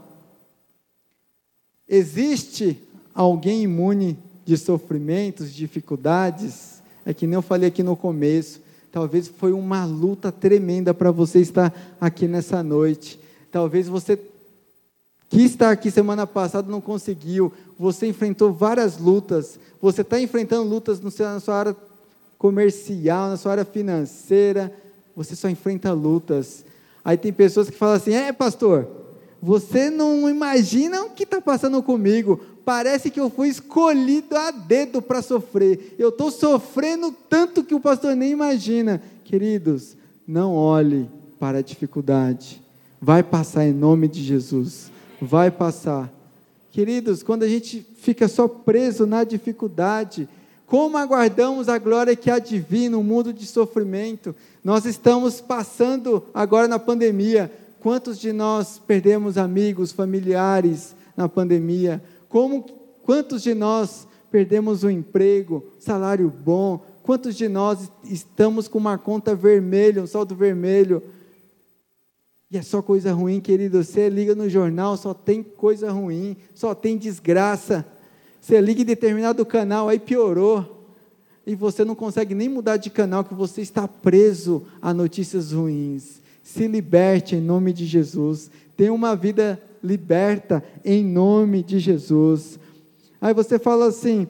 Existe 1.88 2.78
alguém 3.14 3.62
imune 3.62 4.18
de 4.44 4.58
sofrimentos, 4.58 5.54
dificuldades? 5.54 6.82
É 7.04 7.14
que 7.14 7.26
nem 7.26 7.36
eu 7.36 7.42
falei 7.42 7.70
aqui 7.70 7.82
no 7.82 7.96
começo. 7.96 8.60
Talvez 8.92 9.26
foi 9.26 9.52
uma 9.52 9.86
luta 9.86 10.30
tremenda 10.30 10.92
para 10.92 11.10
você 11.10 11.40
estar 11.40 11.74
aqui 11.98 12.28
nessa 12.28 12.62
noite. 12.62 13.18
Talvez 13.50 13.88
você 13.88 14.20
que 15.30 15.42
está 15.42 15.70
aqui 15.70 15.90
semana 15.90 16.26
passada 16.26 16.70
não 16.70 16.80
conseguiu. 16.80 17.50
Você 17.78 18.06
enfrentou 18.06 18.52
várias 18.52 18.98
lutas. 18.98 19.58
Você 19.80 20.02
está 20.02 20.20
enfrentando 20.20 20.68
lutas 20.68 21.00
na 21.00 21.40
sua 21.40 21.54
área 21.54 21.76
comercial, 22.36 23.30
na 23.30 23.38
sua 23.38 23.52
área 23.52 23.64
financeira. 23.64 24.70
Você 25.18 25.34
só 25.34 25.48
enfrenta 25.48 25.92
lutas. 25.92 26.64
Aí 27.04 27.16
tem 27.16 27.32
pessoas 27.32 27.68
que 27.68 27.76
falam 27.76 27.96
assim: 27.96 28.14
é, 28.14 28.32
pastor, 28.32 28.86
você 29.42 29.90
não 29.90 30.30
imagina 30.30 31.02
o 31.02 31.10
que 31.10 31.24
está 31.24 31.40
passando 31.40 31.82
comigo. 31.82 32.40
Parece 32.64 33.10
que 33.10 33.18
eu 33.18 33.28
fui 33.28 33.48
escolhido 33.48 34.36
a 34.36 34.52
dedo 34.52 35.02
para 35.02 35.20
sofrer. 35.20 35.96
Eu 35.98 36.10
estou 36.10 36.30
sofrendo 36.30 37.10
tanto 37.28 37.64
que 37.64 37.74
o 37.74 37.80
pastor 37.80 38.14
nem 38.14 38.30
imagina. 38.30 39.02
Queridos, 39.24 39.96
não 40.24 40.54
olhe 40.54 41.10
para 41.36 41.58
a 41.58 41.62
dificuldade. 41.62 42.62
Vai 43.02 43.24
passar 43.24 43.66
em 43.66 43.72
nome 43.72 44.06
de 44.06 44.22
Jesus. 44.22 44.88
Vai 45.20 45.50
passar. 45.50 46.08
Queridos, 46.70 47.24
quando 47.24 47.42
a 47.42 47.48
gente 47.48 47.84
fica 48.00 48.28
só 48.28 48.46
preso 48.46 49.04
na 49.04 49.24
dificuldade, 49.24 50.28
como 50.68 50.98
aguardamos 50.98 51.66
a 51.66 51.78
glória 51.78 52.14
que 52.14 52.30
há 52.30 52.38
de 52.38 52.58
vir 52.58 52.90
no 52.90 53.02
mundo 53.02 53.32
de 53.32 53.46
sofrimento? 53.46 54.36
Nós 54.62 54.84
estamos 54.84 55.40
passando 55.40 56.22
agora 56.34 56.68
na 56.68 56.78
pandemia. 56.78 57.50
Quantos 57.80 58.18
de 58.18 58.34
nós 58.34 58.78
perdemos 58.78 59.38
amigos, 59.38 59.92
familiares 59.92 60.94
na 61.16 61.26
pandemia? 61.26 62.02
Como, 62.28 62.62
quantos 63.02 63.42
de 63.42 63.54
nós 63.54 64.06
perdemos 64.30 64.84
o 64.84 64.88
um 64.88 64.90
emprego, 64.90 65.64
salário 65.80 66.28
bom? 66.28 66.84
Quantos 67.02 67.34
de 67.34 67.48
nós 67.48 67.90
estamos 68.04 68.68
com 68.68 68.76
uma 68.76 68.98
conta 68.98 69.34
vermelha, 69.34 70.02
um 70.02 70.06
saldo 70.06 70.34
vermelho? 70.34 71.02
E 72.50 72.58
é 72.58 72.62
só 72.62 72.82
coisa 72.82 73.10
ruim, 73.14 73.40
querido. 73.40 73.82
Você 73.82 74.10
liga 74.10 74.34
no 74.34 74.50
jornal, 74.50 74.98
só 74.98 75.14
tem 75.14 75.42
coisa 75.42 75.90
ruim, 75.90 76.36
só 76.54 76.74
tem 76.74 76.98
desgraça. 76.98 77.86
Você 78.40 78.60
liga 78.60 78.82
em 78.82 78.84
determinado 78.84 79.44
canal, 79.44 79.88
aí 79.88 79.98
piorou. 79.98 80.86
E 81.46 81.54
você 81.54 81.84
não 81.84 81.94
consegue 81.94 82.34
nem 82.34 82.48
mudar 82.48 82.76
de 82.76 82.90
canal, 82.90 83.24
que 83.24 83.34
você 83.34 83.62
está 83.62 83.88
preso 83.88 84.66
a 84.82 84.92
notícias 84.92 85.52
ruins. 85.52 86.20
Se 86.42 86.66
liberte 86.66 87.36
em 87.36 87.40
nome 87.40 87.72
de 87.72 87.86
Jesus. 87.86 88.50
Tenha 88.76 88.92
uma 88.92 89.16
vida 89.16 89.60
liberta 89.82 90.62
em 90.84 91.04
nome 91.04 91.62
de 91.62 91.78
Jesus. 91.78 92.58
Aí 93.20 93.32
você 93.34 93.58
fala 93.58 93.86
assim: 93.86 94.28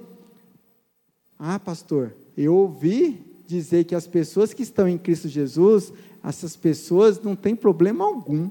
Ah, 1.38 1.58
pastor, 1.58 2.12
eu 2.36 2.54
ouvi 2.54 3.20
dizer 3.46 3.84
que 3.84 3.94
as 3.94 4.06
pessoas 4.06 4.52
que 4.52 4.62
estão 4.62 4.88
em 4.88 4.98
Cristo 4.98 5.28
Jesus, 5.28 5.92
essas 6.22 6.54
pessoas 6.54 7.20
não 7.20 7.34
têm 7.34 7.56
problema 7.56 8.04
algum. 8.04 8.50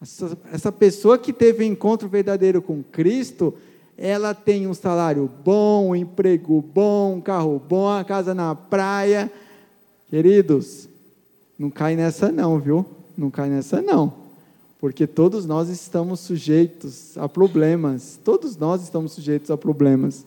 Essa, 0.00 0.38
essa 0.52 0.72
pessoa 0.72 1.18
que 1.18 1.32
teve 1.32 1.64
um 1.64 1.68
encontro 1.68 2.08
verdadeiro 2.08 2.62
com 2.62 2.82
Cristo, 2.82 3.54
ela 3.98 4.34
tem 4.34 4.66
um 4.66 4.74
salário 4.74 5.30
bom, 5.42 5.90
um 5.90 5.96
emprego 5.96 6.60
bom, 6.60 7.14
um 7.14 7.20
carro 7.20 7.60
bom, 7.66 7.88
a 7.88 8.04
casa 8.04 8.34
na 8.34 8.54
praia. 8.54 9.32
Queridos, 10.10 10.88
não 11.58 11.70
cai 11.70 11.96
nessa 11.96 12.30
não, 12.30 12.58
viu? 12.58 12.84
Não 13.16 13.30
cai 13.30 13.48
nessa 13.48 13.80
não. 13.80 14.12
Porque 14.78 15.06
todos 15.06 15.46
nós 15.46 15.70
estamos 15.70 16.20
sujeitos 16.20 17.16
a 17.16 17.26
problemas. 17.26 18.20
Todos 18.22 18.56
nós 18.56 18.82
estamos 18.82 19.12
sujeitos 19.12 19.50
a 19.50 19.56
problemas. 19.56 20.26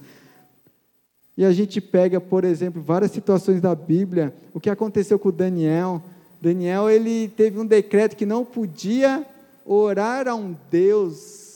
E 1.38 1.45
a 1.45 1.51
gente 1.53 1.79
pega, 1.79 2.19
por 2.19 2.43
exemplo, 2.43 2.82
várias 2.82 3.12
situações 3.12 3.62
da 3.62 3.75
Bíblia. 3.75 4.34
O 4.53 4.60
que 4.60 4.69
aconteceu 4.69 5.19
com 5.19 5.32
Daniel? 5.32 6.01
Daniel 6.41 6.89
ele 6.89 7.27
teve 7.27 7.60
um 7.60 7.65
decreto 7.65 8.15
que 8.15 8.25
não 8.25 8.43
podia 8.43 9.25
orar 9.63 10.27
a 10.27 10.34
um 10.34 10.55
Deus 10.71 11.48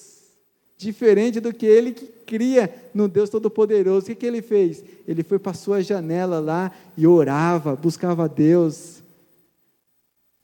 diferente 0.83 1.39
do 1.39 1.53
que 1.53 1.65
ele 1.65 1.91
que 1.91 2.05
cria 2.05 2.73
no 2.93 3.07
Deus 3.07 3.29
Todo-Poderoso. 3.29 4.05
O 4.05 4.09
que, 4.09 4.15
que 4.15 4.25
ele 4.25 4.41
fez? 4.41 4.83
Ele 5.07 5.23
foi 5.23 5.39
para 5.39 5.51
a 5.51 5.55
sua 5.55 5.81
janela 5.81 6.39
lá 6.39 6.71
e 6.97 7.07
orava, 7.07 7.75
buscava 7.75 8.29
Deus. 8.29 9.01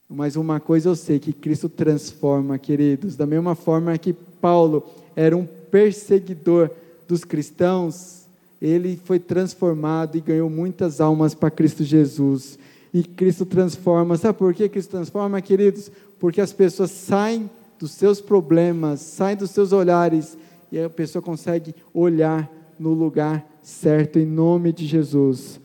Mas 0.09 0.35
uma 0.35 0.59
coisa 0.59 0.89
eu 0.89 0.95
sei, 0.95 1.19
que 1.19 1.31
Cristo 1.31 1.69
transforma, 1.69 2.57
queridos. 2.57 3.15
Da 3.15 3.25
mesma 3.25 3.53
forma 3.53 3.95
que 3.97 4.13
Paulo 4.13 4.89
era 5.15 5.37
um 5.37 5.45
perseguidor 5.45 6.71
dos 7.07 7.23
cristãos, 7.23 8.25
ele 8.61 8.99
foi 9.03 9.19
transformado 9.19 10.17
e 10.17 10.21
ganhou 10.21 10.49
muitas 10.49 10.99
almas 10.99 11.33
para 11.33 11.51
Cristo 11.51 11.83
Jesus. 11.83 12.57
E 12.93 13.03
Cristo 13.03 13.45
transforma. 13.45 14.17
Sabe 14.17 14.37
por 14.37 14.53
que 14.53 14.67
Cristo 14.67 14.91
transforma, 14.91 15.41
queridos? 15.41 15.91
Porque 16.19 16.41
as 16.41 16.51
pessoas 16.51 16.91
saem 16.91 17.49
dos 17.79 17.91
seus 17.91 18.19
problemas, 18.19 18.99
saem 18.99 19.37
dos 19.37 19.51
seus 19.51 19.71
olhares 19.71 20.37
e 20.71 20.77
a 20.79 20.89
pessoa 20.89 21.21
consegue 21.21 21.73
olhar 21.93 22.51
no 22.77 22.93
lugar 22.93 23.47
certo, 23.63 24.19
em 24.19 24.25
nome 24.25 24.73
de 24.73 24.85
Jesus. 24.85 25.59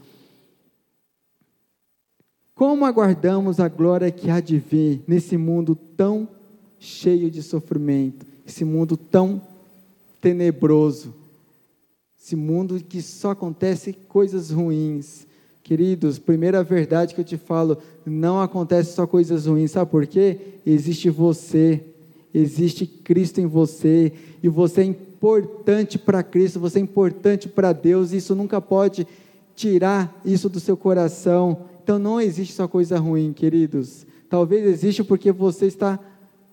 Como 2.55 2.85
aguardamos 2.85 3.59
a 3.59 3.68
glória 3.68 4.11
que 4.11 4.31
há 4.31 4.40
de 4.40 4.59
vir 4.59 5.03
nesse 5.09 5.37
mundo 5.37 5.77
tão 5.96 6.29
cheio 6.79 7.31
de 7.31 7.42
sofrimento, 7.42 8.24
esse 8.46 8.64
mundo 8.64 8.96
tão 8.96 9.42
tenebroso, 10.20 11.12
esse 12.20 12.37
mundo 12.37 12.81
que 12.81 13.03
só 13.03 13.33
acontece 13.33 13.92
coisas 13.92 14.50
ruins. 14.50 15.27
Queridos, 15.62 16.18
primeira 16.18 16.62
verdade 16.62 17.14
que 17.14 17.20
eu 17.22 17.24
te 17.24 17.37
falo, 17.37 17.79
não 18.05 18.40
acontece 18.40 18.92
só 18.92 19.07
coisas 19.07 19.46
ruins, 19.46 19.72
sabe 19.72 19.90
por 19.90 20.07
quê? 20.07 20.38
Existe 20.64 21.11
você, 21.11 21.83
existe 22.35 22.87
Cristo 22.87 23.40
em 23.40 23.47
você, 23.47 24.12
e 24.42 24.49
você 24.49 24.81
é 24.81 24.85
importante 24.85 25.99
para 25.99 26.23
Cristo, 26.23 26.59
você 26.59 26.79
é 26.79 26.83
importante 26.83 27.49
para 27.49 27.73
Deus, 27.73 28.12
e 28.12 28.16
isso 28.16 28.35
nunca 28.35 28.61
pode 28.61 29.07
tirar 29.55 30.20
isso 30.25 30.49
do 30.49 30.59
seu 30.59 30.77
coração. 30.77 31.59
Então 31.83 31.99
não 31.99 32.20
existe 32.20 32.53
só 32.53 32.66
coisa 32.66 32.99
ruim, 32.99 33.33
queridos. 33.33 34.05
Talvez 34.29 34.66
exista 34.66 35.05
porque 35.05 35.31
você 35.31 35.66
está 35.66 35.99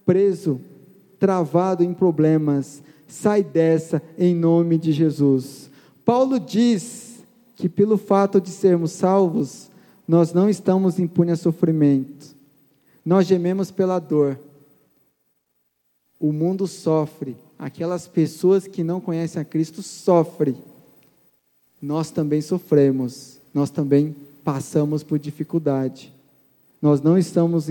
preso, 0.05 0.61
travado 1.19 1.83
em 1.83 1.93
problemas. 1.93 2.83
Sai 3.07 3.43
dessa 3.43 4.01
em 4.17 4.35
nome 4.35 4.77
de 4.77 4.91
Jesus. 4.91 5.69
Paulo 6.05 6.39
diz 6.39 7.19
que 7.55 7.67
pelo 7.67 7.97
fato 7.97 8.39
de 8.39 8.49
sermos 8.49 8.91
salvos, 8.91 9.69
nós 10.07 10.33
não 10.33 10.49
estamos 10.49 10.99
impunes 10.99 11.33
a 11.33 11.43
sofrimento. 11.43 12.35
Nós 13.05 13.27
gememos 13.27 13.71
pela 13.71 13.99
dor. 13.99 14.37
O 16.21 16.31
mundo 16.31 16.67
sofre. 16.67 17.35
Aquelas 17.57 18.07
pessoas 18.07 18.67
que 18.67 18.83
não 18.83 19.01
conhecem 19.01 19.41
a 19.41 19.45
Cristo 19.45 19.81
sofrem. 19.81 20.55
Nós 21.81 22.11
também 22.11 22.41
sofremos. 22.41 23.39
Nós 23.51 23.71
também 23.71 24.15
passamos 24.43 25.01
por 25.01 25.17
dificuldade. 25.17 26.13
Nós 26.79 27.01
não 27.01 27.17
estamos 27.17 27.65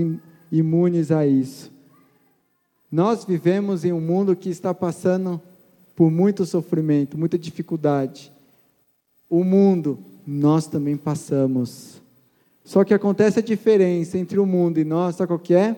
imunes 0.50 1.12
a 1.12 1.24
isso. 1.24 1.70
Nós 2.90 3.24
vivemos 3.24 3.84
em 3.84 3.92
um 3.92 4.00
mundo 4.00 4.34
que 4.34 4.48
está 4.48 4.74
passando 4.74 5.40
por 5.94 6.10
muito 6.10 6.44
sofrimento, 6.44 7.16
muita 7.16 7.38
dificuldade. 7.38 8.32
O 9.28 9.44
mundo, 9.44 9.96
nós 10.26 10.66
também 10.66 10.96
passamos. 10.96 12.00
Só 12.64 12.82
que 12.82 12.92
acontece 12.92 13.38
a 13.38 13.42
diferença 13.42 14.18
entre 14.18 14.40
o 14.40 14.46
mundo 14.46 14.80
e 14.80 14.84
nós, 14.84 15.14
sabe 15.14 15.28
qual 15.28 15.38
que 15.38 15.54
é? 15.54 15.76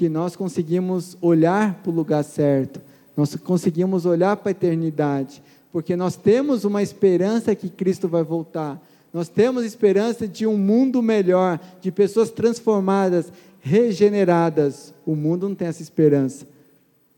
Que 0.00 0.08
nós 0.08 0.34
conseguimos 0.34 1.14
olhar 1.20 1.74
para 1.74 1.90
o 1.90 1.94
lugar 1.94 2.24
certo, 2.24 2.80
nós 3.14 3.34
conseguimos 3.34 4.06
olhar 4.06 4.34
para 4.34 4.48
a 4.48 4.52
eternidade, 4.52 5.42
porque 5.70 5.94
nós 5.94 6.16
temos 6.16 6.64
uma 6.64 6.82
esperança 6.82 7.54
que 7.54 7.68
Cristo 7.68 8.08
vai 8.08 8.22
voltar. 8.22 8.80
Nós 9.12 9.28
temos 9.28 9.62
esperança 9.62 10.26
de 10.26 10.46
um 10.46 10.56
mundo 10.56 11.02
melhor, 11.02 11.60
de 11.82 11.92
pessoas 11.92 12.30
transformadas, 12.30 13.30
regeneradas. 13.60 14.94
O 15.04 15.14
mundo 15.14 15.46
não 15.46 15.54
tem 15.54 15.68
essa 15.68 15.82
esperança. 15.82 16.46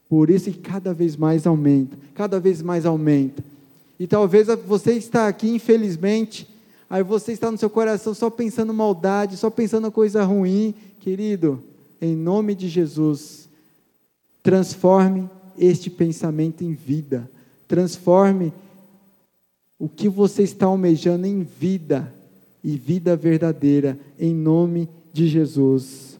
Por 0.09 0.29
isso 0.29 0.51
que 0.51 0.59
cada 0.59 0.93
vez 0.93 1.15
mais 1.15 1.47
aumenta, 1.47 1.97
cada 2.17 2.41
vez 2.41 2.61
mais 2.63 2.85
aumenta. 2.85 3.45
E 3.97 4.09
talvez 4.09 4.49
você 4.67 4.95
está 4.95 5.29
aqui, 5.29 5.49
infelizmente, 5.55 6.49
aí 6.91 7.05
você 7.05 7.31
está 7.31 7.49
no 7.49 7.59
seu 7.59 7.71
coração 7.71 8.13
só 8.13 8.29
pensando 8.29 8.75
maldade, 8.75 9.37
só 9.37 9.51
pensando 9.51 9.89
coisa 9.93 10.25
ruim. 10.25 10.75
Querido, 10.99 11.63
em 12.03 12.17
nome 12.17 12.57
de 12.57 12.69
Jesus, 12.69 13.49
transforme 14.43 15.31
este 15.57 15.89
pensamento 15.89 16.65
em 16.65 16.75
vida. 16.75 17.31
Transforme 17.69 18.53
o 19.79 19.89
que 19.89 20.09
você 20.09 20.43
está 20.43 20.67
almejando 20.67 21.29
em 21.29 21.45
vida 21.45 22.13
e 22.63 22.77
vida 22.77 23.15
verdadeira, 23.15 23.97
em 24.19 24.35
nome 24.35 24.89
de 25.13 25.29
Jesus. 25.29 26.19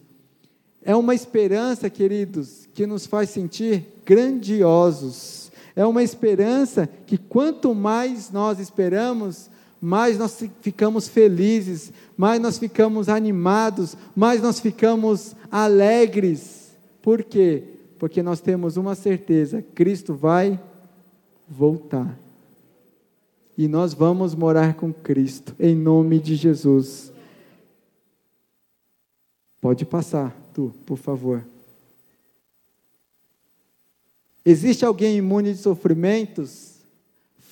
É 0.85 0.95
uma 0.95 1.17
esperança, 1.17 1.91
queridos, 1.91 2.69
que 2.73 2.87
nos 2.87 3.05
faz 3.05 3.31
sentir 3.31 3.85
grandiosos. 4.07 5.51
É 5.75 5.85
uma 5.85 6.03
esperança 6.05 6.89
que 7.07 7.19
quanto 7.19 7.75
mais 7.75 8.31
nós 8.31 8.61
esperamos, 8.61 9.51
mais 9.85 10.17
nós 10.17 10.41
ficamos 10.61 11.09
felizes, 11.09 11.93
mais 12.17 12.41
nós 12.41 12.57
ficamos 12.57 13.09
animados, 13.09 13.97
mais 14.15 14.41
nós 14.41 14.61
ficamos 14.61 15.35
alegres. 15.51 16.71
Por 17.03 17.25
quê? 17.25 17.65
Porque 17.99 18.23
nós 18.23 18.41
temos 18.41 18.77
uma 18.77 18.95
certeza: 18.95 19.61
Cristo 19.75 20.15
vai 20.15 20.61
voltar. 21.49 22.17
E 23.59 23.67
nós 23.67 23.93
vamos 23.93 24.37
morar 24.37 24.75
com 24.75 24.93
Cristo, 24.93 25.53
em 25.59 25.75
nome 25.75 26.21
de 26.21 26.37
Jesus. 26.37 27.13
Pode 29.61 29.85
passar, 29.85 30.33
tu, 30.55 30.73
por 30.87 30.97
favor. 30.97 31.45
Existe 34.45 34.85
alguém 34.85 35.17
imune 35.17 35.53
de 35.53 35.59
sofrimentos? 35.59 36.82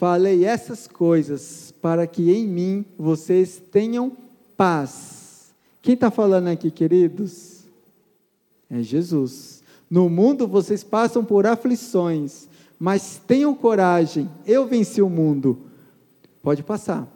Falei 0.00 0.46
essas 0.46 0.88
coisas 0.88 1.74
para 1.82 2.06
que 2.06 2.32
em 2.32 2.48
mim 2.48 2.86
vocês 2.98 3.60
tenham 3.70 4.16
paz. 4.56 5.52
Quem 5.82 5.92
está 5.92 6.10
falando 6.10 6.48
aqui, 6.48 6.70
queridos? 6.70 7.64
É 8.70 8.80
Jesus. 8.80 9.62
No 9.90 10.08
mundo 10.08 10.48
vocês 10.48 10.82
passam 10.82 11.22
por 11.22 11.46
aflições, 11.46 12.48
mas 12.78 13.20
tenham 13.26 13.54
coragem, 13.54 14.30
eu 14.46 14.66
venci 14.66 15.02
o 15.02 15.10
mundo. 15.10 15.58
Pode 16.42 16.62
passar. 16.62 17.06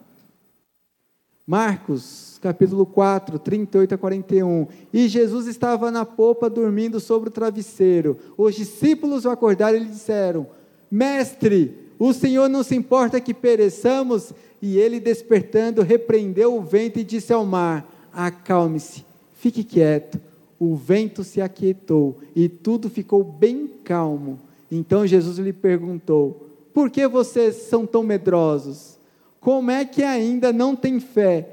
Marcos, 1.47 2.39
capítulo 2.43 2.85
4, 2.85 3.39
38 3.39 3.95
a 3.95 3.97
41. 3.97 4.69
E 4.93 5.09
Jesus 5.09 5.47
estava 5.47 5.91
na 5.91 6.05
popa 6.05 6.51
dormindo 6.51 7.01
sobre 7.01 7.31
o 7.31 7.33
travesseiro. 7.33 8.19
Os 8.37 8.55
discípulos 8.55 9.25
o 9.25 9.31
acordaram 9.31 9.79
e 9.79 9.81
lhe 9.81 9.89
disseram: 9.89 10.47
Mestre, 10.91 11.84
o 11.99 12.13
Senhor 12.13 12.49
não 12.49 12.63
se 12.63 12.75
importa 12.75 13.21
que 13.21 13.33
pereçamos? 13.33 14.33
E 14.61 14.79
ele, 14.79 14.99
despertando, 14.99 15.83
repreendeu 15.83 16.57
o 16.57 16.63
vento 16.63 16.99
e 16.99 17.05
disse 17.05 17.33
ao 17.33 17.45
mar: 17.45 18.09
Acalme-se, 18.13 19.05
fique 19.35 19.63
quieto. 19.63 20.21
O 20.59 20.75
vento 20.75 21.23
se 21.25 21.41
aquietou 21.41 22.19
e 22.35 22.49
tudo 22.49 22.89
ficou 22.89 23.23
bem 23.23 23.69
calmo. 23.85 24.39
Então 24.71 25.07
Jesus 25.07 25.39
lhe 25.39 25.53
perguntou: 25.53 26.49
Por 26.73 26.91
que 26.91 27.07
vocês 27.07 27.57
são 27.57 27.87
tão 27.87 28.03
medrosos? 28.03 28.97
Como 29.41 29.71
é 29.71 29.85
que 29.85 30.03
ainda 30.03 30.53
não 30.53 30.75
têm 30.75 30.99
fé? 30.99 31.51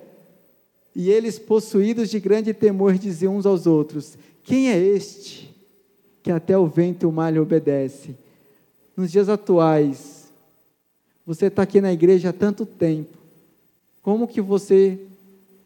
E 0.95 1.10
eles, 1.10 1.39
possuídos 1.39 2.10
de 2.10 2.19
grande 2.19 2.54
temor, 2.54 2.97
diziam 2.97 3.36
uns 3.36 3.45
aos 3.45 3.67
outros: 3.67 4.17
Quem 4.43 4.69
é 4.69 4.77
este 4.77 5.54
que 6.23 6.32
até 6.32 6.58
o 6.58 6.67
vento 6.67 7.04
e 7.04 7.06
o 7.06 7.12
mar 7.12 7.32
lhe 7.32 7.39
obedece? 7.39 8.15
Nos 8.95 9.12
dias 9.12 9.27
atuais, 9.30 10.20
você 11.34 11.46
está 11.46 11.62
aqui 11.62 11.80
na 11.80 11.94
igreja 11.94 12.28
há 12.28 12.34
tanto 12.34 12.65
tempo. 12.65 13.17
Como 14.02 14.28
que 14.28 14.41
você 14.41 15.00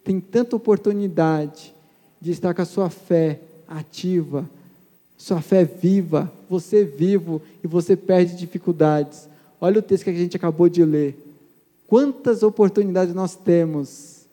tem 0.03 0.19
tanta 0.19 0.55
oportunidade 0.55 1.73
de 2.21 2.29
estar 2.29 2.53
com 2.53 2.61
a 2.61 2.65
sua 2.65 2.87
fé 2.87 3.39
ativa, 3.67 4.47
sua 5.17 5.41
fé 5.41 5.65
viva, 5.65 6.31
você 6.47 6.85
vivo 6.85 7.41
e 7.63 7.67
você 7.67 7.95
perde 7.95 8.35
dificuldades. 8.35 9.27
Olha 9.59 9.79
o 9.79 9.81
texto 9.81 10.03
que 10.03 10.11
a 10.11 10.13
gente 10.13 10.37
acabou 10.37 10.69
de 10.69 10.85
ler. 10.85 11.17
Quantas 11.87 12.43
oportunidades 12.43 13.15
nós 13.15 13.35
temos, 13.35 14.27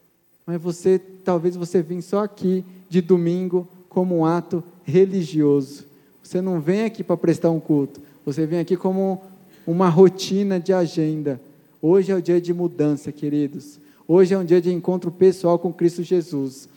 mas 0.44 0.60
você, 0.60 0.98
talvez 1.24 1.56
você 1.56 1.80
vem 1.80 2.02
só 2.02 2.24
aqui 2.24 2.62
de 2.90 3.00
domingo 3.00 3.66
como 3.88 4.18
um 4.18 4.26
ato 4.26 4.62
religioso. 4.84 5.86
Você 6.22 6.42
não 6.42 6.60
vem 6.60 6.84
aqui 6.84 7.02
para 7.02 7.16
prestar 7.16 7.48
um 7.48 7.58
culto, 7.58 8.02
você 8.22 8.44
vem 8.44 8.58
aqui 8.58 8.76
como 8.76 9.31
uma 9.66 9.88
rotina 9.88 10.58
de 10.58 10.72
agenda. 10.72 11.40
Hoje 11.80 12.12
é 12.12 12.14
o 12.14 12.22
dia 12.22 12.40
de 12.40 12.52
mudança, 12.52 13.10
queridos. 13.12 13.78
Hoje 14.06 14.34
é 14.34 14.38
um 14.38 14.44
dia 14.44 14.60
de 14.60 14.72
encontro 14.72 15.10
pessoal 15.10 15.58
com 15.58 15.72
Cristo 15.72 16.02
Jesus. 16.02 16.68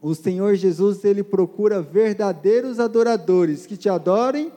O 0.00 0.14
Senhor 0.14 0.54
Jesus, 0.56 1.04
ele 1.04 1.22
procura 1.22 1.82
verdadeiros 1.82 2.80
adoradores 2.80 3.66
que 3.66 3.76
te 3.76 3.88
adorem 3.88 4.50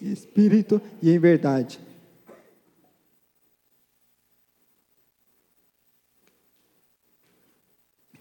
em 0.00 0.12
espírito 0.12 0.80
e 1.02 1.10
em 1.10 1.18
verdade. 1.18 1.80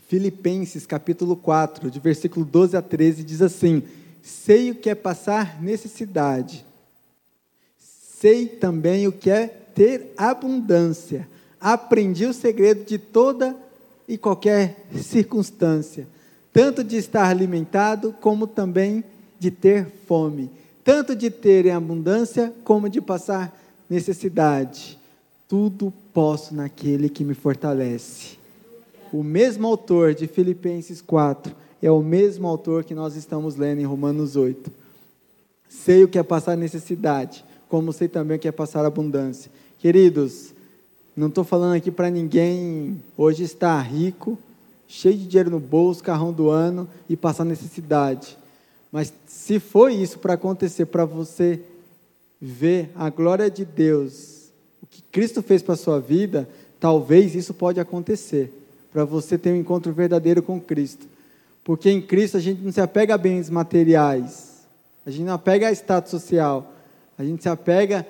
Filipenses 0.07 0.85
capítulo 0.85 1.35
4, 1.35 1.91
de 1.91 1.99
versículo 1.99 2.45
12 2.45 2.77
a 2.77 2.81
13, 2.81 3.25
diz 3.25 3.41
assim: 3.41 3.83
Sei 4.21 4.71
o 4.71 4.75
que 4.75 4.89
é 4.89 4.95
passar 4.95 5.61
necessidade 5.61 6.65
Sei 8.19 8.47
também 8.47 9.07
o 9.07 9.11
que 9.11 9.29
é 9.29 9.45
ter 9.45 10.11
abundância. 10.17 11.27
Aprendi 11.61 12.25
o 12.25 12.33
segredo 12.33 12.83
de 12.83 12.97
toda 12.97 13.55
e 14.07 14.17
qualquer 14.17 14.87
circunstância, 14.95 16.07
tanto 16.51 16.83
de 16.83 16.95
estar 16.95 17.27
alimentado, 17.27 18.15
como 18.19 18.47
também 18.47 19.03
de 19.39 19.51
ter 19.51 19.85
fome, 20.07 20.49
tanto 20.83 21.15
de 21.15 21.29
ter 21.29 21.67
em 21.67 21.71
abundância, 21.71 22.51
como 22.63 22.89
de 22.89 23.01
passar 23.01 23.55
necessidade. 23.87 24.97
Tudo 25.47 25.93
posso 26.11 26.55
naquele 26.55 27.09
que 27.09 27.23
me 27.23 27.35
fortalece. 27.35 28.37
O 29.13 29.21
mesmo 29.21 29.67
autor 29.67 30.15
de 30.15 30.25
Filipenses 30.25 31.01
4 31.01 31.55
é 31.81 31.91
o 31.91 32.01
mesmo 32.01 32.47
autor 32.47 32.83
que 32.83 32.95
nós 32.95 33.15
estamos 33.15 33.55
lendo 33.55 33.79
em 33.79 33.85
Romanos 33.85 34.35
8. 34.35 34.71
Sei 35.69 36.03
o 36.03 36.07
que 36.07 36.17
é 36.17 36.23
passar 36.23 36.57
necessidade, 36.57 37.45
como 37.69 37.91
sei 37.93 38.07
também 38.07 38.39
que 38.39 38.47
é 38.47 38.51
passar 38.51 38.85
abundância. 38.85 39.51
Queridos, 39.79 40.53
não 41.15 41.27
estou 41.27 41.43
falando 41.43 41.75
aqui 41.75 41.91
para 41.91 42.09
ninguém 42.09 43.01
hoje 43.17 43.43
estar 43.43 43.79
rico, 43.81 44.37
cheio 44.87 45.17
de 45.17 45.27
dinheiro 45.27 45.49
no 45.49 45.59
bolso, 45.59 46.03
carrão 46.03 46.31
do 46.31 46.49
ano 46.49 46.87
e 47.09 47.15
passar 47.15 47.43
necessidade. 47.43 48.37
Mas 48.91 49.11
se 49.27 49.59
foi 49.59 49.95
isso 49.95 50.19
para 50.19 50.33
acontecer, 50.33 50.85
para 50.85 51.05
você 51.05 51.59
ver 52.39 52.91
a 52.95 53.09
glória 53.09 53.49
de 53.49 53.65
Deus, 53.65 54.49
o 54.81 54.85
que 54.85 55.01
Cristo 55.11 55.41
fez 55.41 55.61
para 55.61 55.73
a 55.73 55.77
sua 55.77 55.99
vida, 55.99 56.47
talvez 56.79 57.35
isso 57.35 57.53
pode 57.53 57.79
acontecer, 57.79 58.53
para 58.93 59.03
você 59.03 59.37
ter 59.37 59.51
um 59.51 59.57
encontro 59.57 59.91
verdadeiro 59.91 60.41
com 60.41 60.61
Cristo. 60.61 61.07
Porque 61.63 61.89
em 61.89 62.01
Cristo 62.01 62.37
a 62.37 62.39
gente 62.39 62.61
não 62.61 62.71
se 62.71 62.79
apega 62.79 63.15
a 63.15 63.17
bens 63.17 63.49
materiais, 63.49 64.65
a 65.05 65.11
gente 65.11 65.25
não 65.25 65.33
apega 65.33 65.67
a 65.67 65.71
status 65.71 66.11
social, 66.11 66.73
a 67.17 67.23
gente 67.23 67.43
se 67.43 67.49
apega 67.49 68.05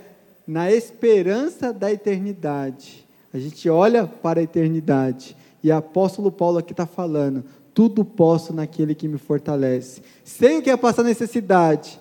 na 0.48 0.72
esperança 0.72 1.72
da 1.72 1.92
eternidade. 1.92 3.06
A 3.34 3.40
gente 3.40 3.70
olha 3.70 4.08
para 4.08 4.40
a 4.40 4.44
eternidade. 4.44 5.36
E 5.64 5.70
o 5.70 5.76
apóstolo 5.76 6.32
Paulo 6.32 6.58
aqui 6.58 6.74
está 6.74 6.86
falando: 6.86 7.44
tudo 7.74 8.04
posso 8.04 8.54
naquele 8.54 8.96
que 8.96 9.08
me 9.08 9.18
fortalece. 9.18 10.02
Sei 10.24 10.58
o 10.58 10.62
que 10.62 10.70
é 10.70 10.78
passar 10.78 11.04
necessidade. 11.04 12.00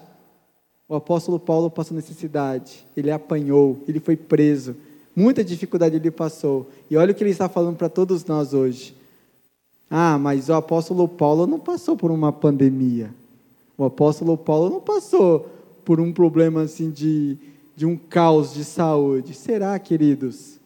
O 0.89 0.95
apóstolo 0.95 1.39
Paulo 1.39 1.69
passou 1.69 1.97
necessidade. 1.97 2.87
Ele 2.97 3.11
apanhou, 3.11 3.83
ele 3.89 3.99
foi 3.99 4.17
preso. 4.17 4.77
Muita 5.15 5.43
dificuldade 5.43 5.97
ele 5.97 6.11
passou. 6.11 6.71
E 6.91 6.97
olha 6.97 7.11
o 7.13 7.15
que 7.15 7.25
ele 7.25 7.31
está 7.31 7.49
falando 7.49 7.77
para 7.77 7.89
todos 7.89 8.25
nós 8.25 8.55
hoje. 8.55 8.95
Ah, 9.91 10.19
mas 10.19 10.49
o 10.49 10.55
apóstolo 10.55 11.09
Paulo 11.09 11.47
não 11.47 11.59
passou 11.59 11.97
por 11.97 12.11
uma 12.11 12.33
pandemia. 12.33 13.11
O 13.77 13.85
apóstolo 13.85 14.37
Paulo 14.37 14.71
não 14.71 14.81
passou 14.81 15.56
por 15.87 16.01
um 16.01 16.13
problema 16.13 16.63
assim 16.63 16.91
de, 16.91 17.39
de 17.77 17.87
um 17.87 17.97
caos 17.97 18.53
de 18.53 18.65
saúde. 18.65 19.33
Será, 19.33 19.79
queridos? 19.79 20.59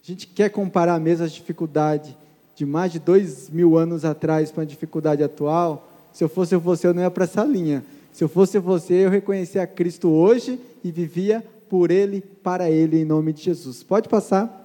A 0.00 0.06
gente 0.06 0.28
quer 0.28 0.48
comparar 0.48 1.00
mesmo 1.00 1.24
as 1.24 1.32
dificuldades 1.32 2.14
de 2.54 2.64
mais 2.64 2.92
de 2.92 3.00
dois 3.00 3.50
mil 3.50 3.76
anos 3.76 4.04
atrás 4.04 4.52
com 4.52 4.60
a 4.60 4.64
dificuldade 4.64 5.24
atual? 5.24 5.88
Se 6.12 6.22
eu 6.22 6.28
fosse 6.28 6.54
você, 6.54 6.86
eu 6.86 6.94
não 6.94 7.02
ia 7.02 7.10
para 7.10 7.24
essa 7.24 7.42
linha. 7.44 7.84
Se 8.12 8.22
eu 8.22 8.28
fosse 8.28 8.60
você, 8.60 9.04
eu 9.04 9.10
reconhecia 9.10 9.66
Cristo 9.66 10.08
hoje 10.08 10.60
e 10.84 10.92
vivia 10.92 11.44
por 11.68 11.90
Ele, 11.90 12.20
para 12.20 12.70
Ele, 12.70 13.00
em 13.00 13.04
nome 13.04 13.32
de 13.32 13.42
Jesus. 13.42 13.82
Pode 13.82 14.08
passar. 14.08 14.56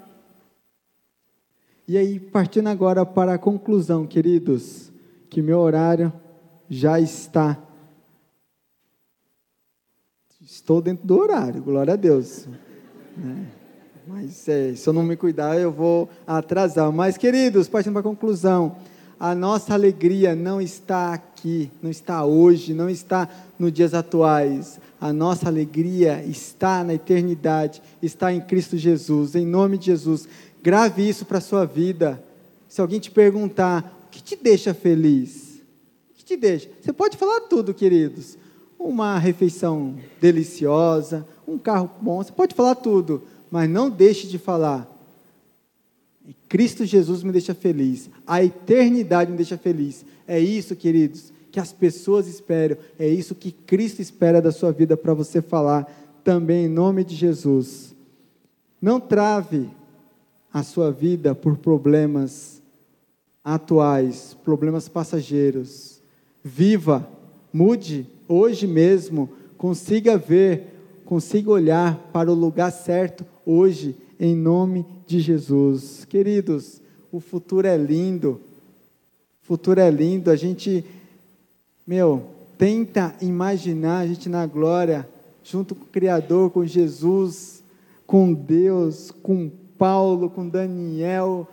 E 1.88 1.98
aí, 1.98 2.20
partindo 2.20 2.68
agora 2.68 3.04
para 3.06 3.34
a 3.34 3.40
conclusão, 3.40 4.06
queridos, 4.06 4.92
que 5.32 5.42
meu 5.42 5.58
horário 5.58 6.14
já 6.70 7.00
está 7.00 7.58
estou 10.46 10.82
dentro 10.82 11.06
do 11.06 11.18
horário, 11.18 11.62
glória 11.62 11.94
a 11.94 11.98
Deus. 11.98 12.48
Né? 13.18 13.48
Mas 14.08 14.48
é, 14.48 14.76
se 14.76 14.88
eu 14.88 14.94
não 14.94 15.02
me 15.02 15.16
cuidar, 15.16 15.60
eu 15.60 15.72
vou 15.72 16.08
atrasar. 16.28 16.92
Mas, 16.92 17.18
queridos, 17.18 17.68
partindo 17.68 17.94
para 17.94 18.02
a 18.02 18.04
conclusão, 18.04 18.76
a 19.20 19.34
nossa 19.34 19.74
alegria 19.74 20.36
não 20.36 20.62
está 20.62 21.14
aqui, 21.14 21.72
não 21.82 21.90
está 21.90 22.24
hoje, 22.24 22.74
não 22.74 22.88
está 22.88 23.28
nos 23.58 23.74
dias 23.74 23.96
atuais. 23.96 24.80
A 25.02 25.12
nossa 25.12 25.48
alegria 25.48 26.24
está 26.24 26.84
na 26.84 26.94
eternidade, 26.94 27.82
está 28.02 28.32
em 28.32 28.40
Cristo 28.40 28.78
Jesus. 28.78 29.36
Em 29.36 29.46
nome 29.46 29.78
de 29.80 29.88
Jesus, 29.88 30.28
grave 30.62 31.08
isso 31.08 31.26
para 31.26 31.40
a 31.40 31.42
sua 31.42 31.66
vida. 31.66 32.22
Se 32.70 32.80
alguém 32.80 33.00
te 33.00 33.10
perguntar, 33.10 34.06
o 34.08 34.12
que 34.12 34.22
te 34.22 34.36
deixa 34.36 34.74
feliz? 34.74 35.62
O 36.12 36.16
que 36.16 36.24
te 36.24 36.38
deixa? 36.38 36.70
Você 36.80 36.94
pode 36.94 37.18
falar 37.18 37.42
tudo, 37.42 37.74
queridos. 37.74 38.38
Uma 38.78 39.18
refeição 39.18 39.96
deliciosa, 40.22 41.26
um 41.48 41.58
carro 41.58 41.90
bom, 42.02 42.24
você 42.24 42.32
pode 42.32 42.54
falar 42.54 42.76
tudo, 42.76 43.24
mas 43.50 43.70
não 43.70 43.90
deixe 43.90 44.28
de 44.28 44.38
falar 44.38 44.96
Cristo 46.48 46.86
Jesus 46.86 47.24
me 47.24 47.32
deixa 47.32 47.54
feliz, 47.54 48.10
a 48.26 48.44
eternidade 48.44 49.32
me 49.32 49.38
deixa 49.38 49.58
feliz. 49.58 50.06
É 50.28 50.40
isso, 50.40 50.76
queridos, 50.76 51.32
que 51.52 51.60
as 51.60 51.72
pessoas 51.72 52.28
esperam, 52.28 52.78
é 52.98 53.08
isso 53.08 53.36
que 53.36 53.52
Cristo 53.52 54.02
espera 54.02 54.42
da 54.42 54.52
sua 54.52 54.72
vida 54.72 54.98
para 54.98 55.14
você 55.14 55.42
falar 55.42 55.92
também 56.24 56.66
em 56.66 56.70
nome 56.70 57.04
de 57.04 57.16
Jesus. 57.16 57.94
Não 58.82 59.00
trave 59.00 59.70
a 60.52 60.64
sua 60.64 60.92
vida 60.92 61.36
por 61.36 61.58
problemas 61.58 62.62
atuais, 63.44 64.36
problemas 64.44 64.88
passageiros. 64.88 66.02
Viva, 66.44 67.08
mude 67.54 68.08
hoje 68.28 68.68
mesmo, 68.68 69.30
consiga 69.58 70.18
ver, 70.18 70.74
consiga 71.06 71.52
olhar 71.52 71.98
para 72.12 72.32
o 72.32 72.36
lugar 72.36 72.72
certo 72.72 73.26
hoje 73.46 73.96
em 74.20 74.36
nome 74.36 74.86
de 75.06 75.20
Jesus. 75.20 76.06
Queridos, 76.06 76.82
o 77.12 77.20
futuro 77.20 77.68
é 77.68 77.78
lindo. 77.78 78.42
O 79.44 79.48
futuro 79.48 79.80
é 79.80 79.90
lindo. 79.90 80.32
A 80.32 80.36
gente, 80.36 80.84
meu, 81.86 82.26
tenta 82.58 83.16
imaginar 83.22 84.00
a 84.00 84.08
gente 84.08 84.28
na 84.30 84.46
glória, 84.46 85.08
junto 85.44 85.76
com 85.76 85.84
o 85.84 85.90
Criador, 85.90 86.50
com 86.50 86.66
Jesus, 86.66 87.64
com 88.08 88.34
Deus, 88.34 89.12
com 89.22 89.52
Paulo, 89.78 90.30
com 90.30 90.48
Daniel. 90.48 91.48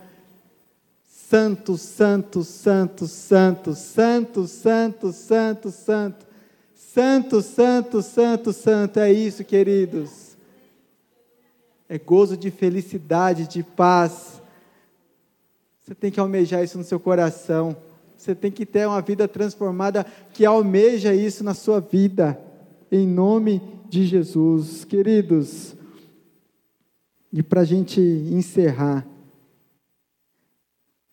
Santo, 1.06 1.76
santo, 1.78 2.44
santo, 2.44 3.06
santo, 3.06 3.74
santo, 3.74 4.46
santo, 4.46 5.12
santo, 5.12 5.70
santo. 5.70 6.31
Santo, 6.92 7.40
santo, 7.40 8.02
santo, 8.02 8.52
santo. 8.52 9.00
É 9.00 9.12
isso, 9.12 9.44
queridos 9.44 10.32
é 11.92 11.98
gozo 11.98 12.38
de 12.38 12.50
felicidade, 12.50 13.46
de 13.46 13.62
paz. 13.62 14.40
Você 15.82 15.94
tem 15.94 16.10
que 16.10 16.18
almejar 16.18 16.64
isso 16.64 16.78
no 16.78 16.84
seu 16.84 16.98
coração. 16.98 17.76
Você 18.16 18.34
tem 18.34 18.50
que 18.50 18.64
ter 18.64 18.88
uma 18.88 19.02
vida 19.02 19.28
transformada 19.28 20.06
que 20.32 20.46
almeja 20.46 21.14
isso 21.14 21.44
na 21.44 21.52
sua 21.52 21.80
vida, 21.80 22.40
em 22.90 23.06
nome 23.06 23.60
de 23.90 24.06
Jesus. 24.06 24.86
Queridos, 24.86 25.74
e 27.30 27.42
para 27.42 27.60
a 27.60 27.64
gente 27.66 28.00
encerrar, 28.00 29.06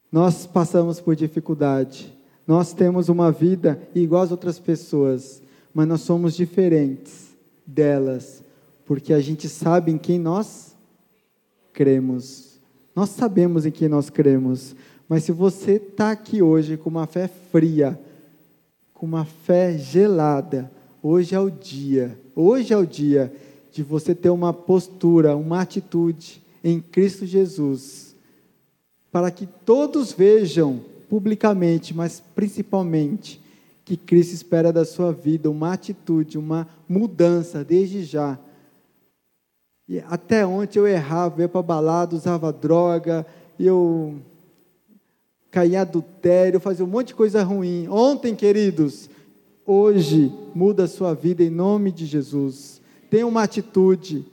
nós 0.09 0.45
passamos 0.45 1.01
por 1.01 1.13
dificuldade, 1.13 2.17
nós 2.47 2.71
temos 2.71 3.09
uma 3.09 3.34
vida 3.34 3.77
igual 3.93 4.21
às 4.21 4.32
outras 4.32 4.57
pessoas, 4.57 5.41
mas 5.74 5.88
nós 5.88 6.01
somos 6.01 6.36
diferentes 6.36 7.28
delas, 7.65 8.43
porque 8.86 9.13
a 9.13 9.20
gente 9.20 9.47
sabe 9.47 9.91
em 9.91 9.97
quem 9.97 10.20
nós 10.20 10.76
cremos. 11.74 12.59
Nós 12.95 13.09
sabemos 13.09 13.65
em 13.65 13.72
que 13.72 13.88
nós 13.88 14.09
cremos, 14.09 14.76
mas 15.07 15.24
se 15.24 15.32
você 15.32 15.74
está 15.74 16.11
aqui 16.11 16.41
hoje 16.41 16.78
com 16.78 16.89
uma 16.89 17.07
fé 17.07 17.30
fria, 17.51 17.99
com 18.93 19.05
uma 19.05 19.26
fé 19.26 19.78
gelada, 19.78 20.70
hoje 21.01 21.34
é 21.34 21.39
o 21.39 21.49
dia, 21.49 22.17
hoje 22.36 22.74
é 22.74 22.78
o 22.78 22.86
dia 22.86 23.34
de 23.72 23.84
você 23.84 24.13
ter 24.13 24.30
uma 24.30 24.51
postura, 24.51 25.36
uma 25.36 25.61
atitude 25.61 26.41
em 26.63 26.82
Cristo 26.82 27.26
Jesus, 27.26 28.13
para 29.11 29.32
que 29.32 29.45
todos 29.45 30.11
vejam 30.11 30.82
publicamente, 31.09 31.93
mas 31.93 32.22
principalmente, 32.36 33.41
que 33.89 33.97
Cristo 33.97 34.33
espera 34.33 34.71
da 34.71 34.85
sua 34.85 35.11
vida 35.11 35.49
uma 35.49 35.73
atitude, 35.73 36.37
uma 36.37 36.67
mudança 36.87 37.63
desde 37.63 38.03
já 38.03 38.39
e 39.89 39.99
até 40.07 40.45
ontem 40.45 40.77
eu 40.77 40.87
errava, 40.87 41.41
ia 41.41 41.49
para 41.49 41.63
balada, 41.63 42.15
usava 42.15 42.53
droga, 42.53 43.25
eu 43.59 44.19
caía 45.49 45.77
em 45.77 45.81
adultério, 45.81 46.59
fazia 46.59 46.85
um 46.85 46.87
monte 46.87 47.07
de 47.07 47.15
coisa 47.15 47.41
ruim. 47.41 47.87
Ontem, 47.87 48.35
queridos, 48.35 49.09
hoje 49.65 50.31
muda 50.53 50.83
a 50.83 50.87
sua 50.87 51.15
vida 51.15 51.41
em 51.41 51.49
nome 51.49 51.91
de 51.91 52.05
Jesus. 52.05 52.79
Tenha 53.09 53.25
uma 53.25 53.41
atitude. 53.41 54.23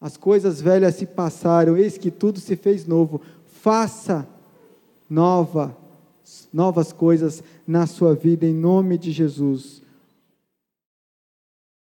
As 0.00 0.16
coisas 0.16 0.62
velhas 0.62 0.94
se 0.94 1.04
passaram, 1.04 1.76
eis 1.76 1.98
que 1.98 2.10
tudo 2.10 2.40
se 2.40 2.56
fez 2.56 2.86
novo. 2.86 3.20
Faça 3.60 4.26
nova, 5.10 5.76
novas 6.52 6.92
coisas 6.92 7.42
na 7.66 7.86
sua 7.86 8.14
vida 8.14 8.46
em 8.46 8.54
nome 8.54 8.96
de 8.96 9.10
Jesus. 9.10 9.81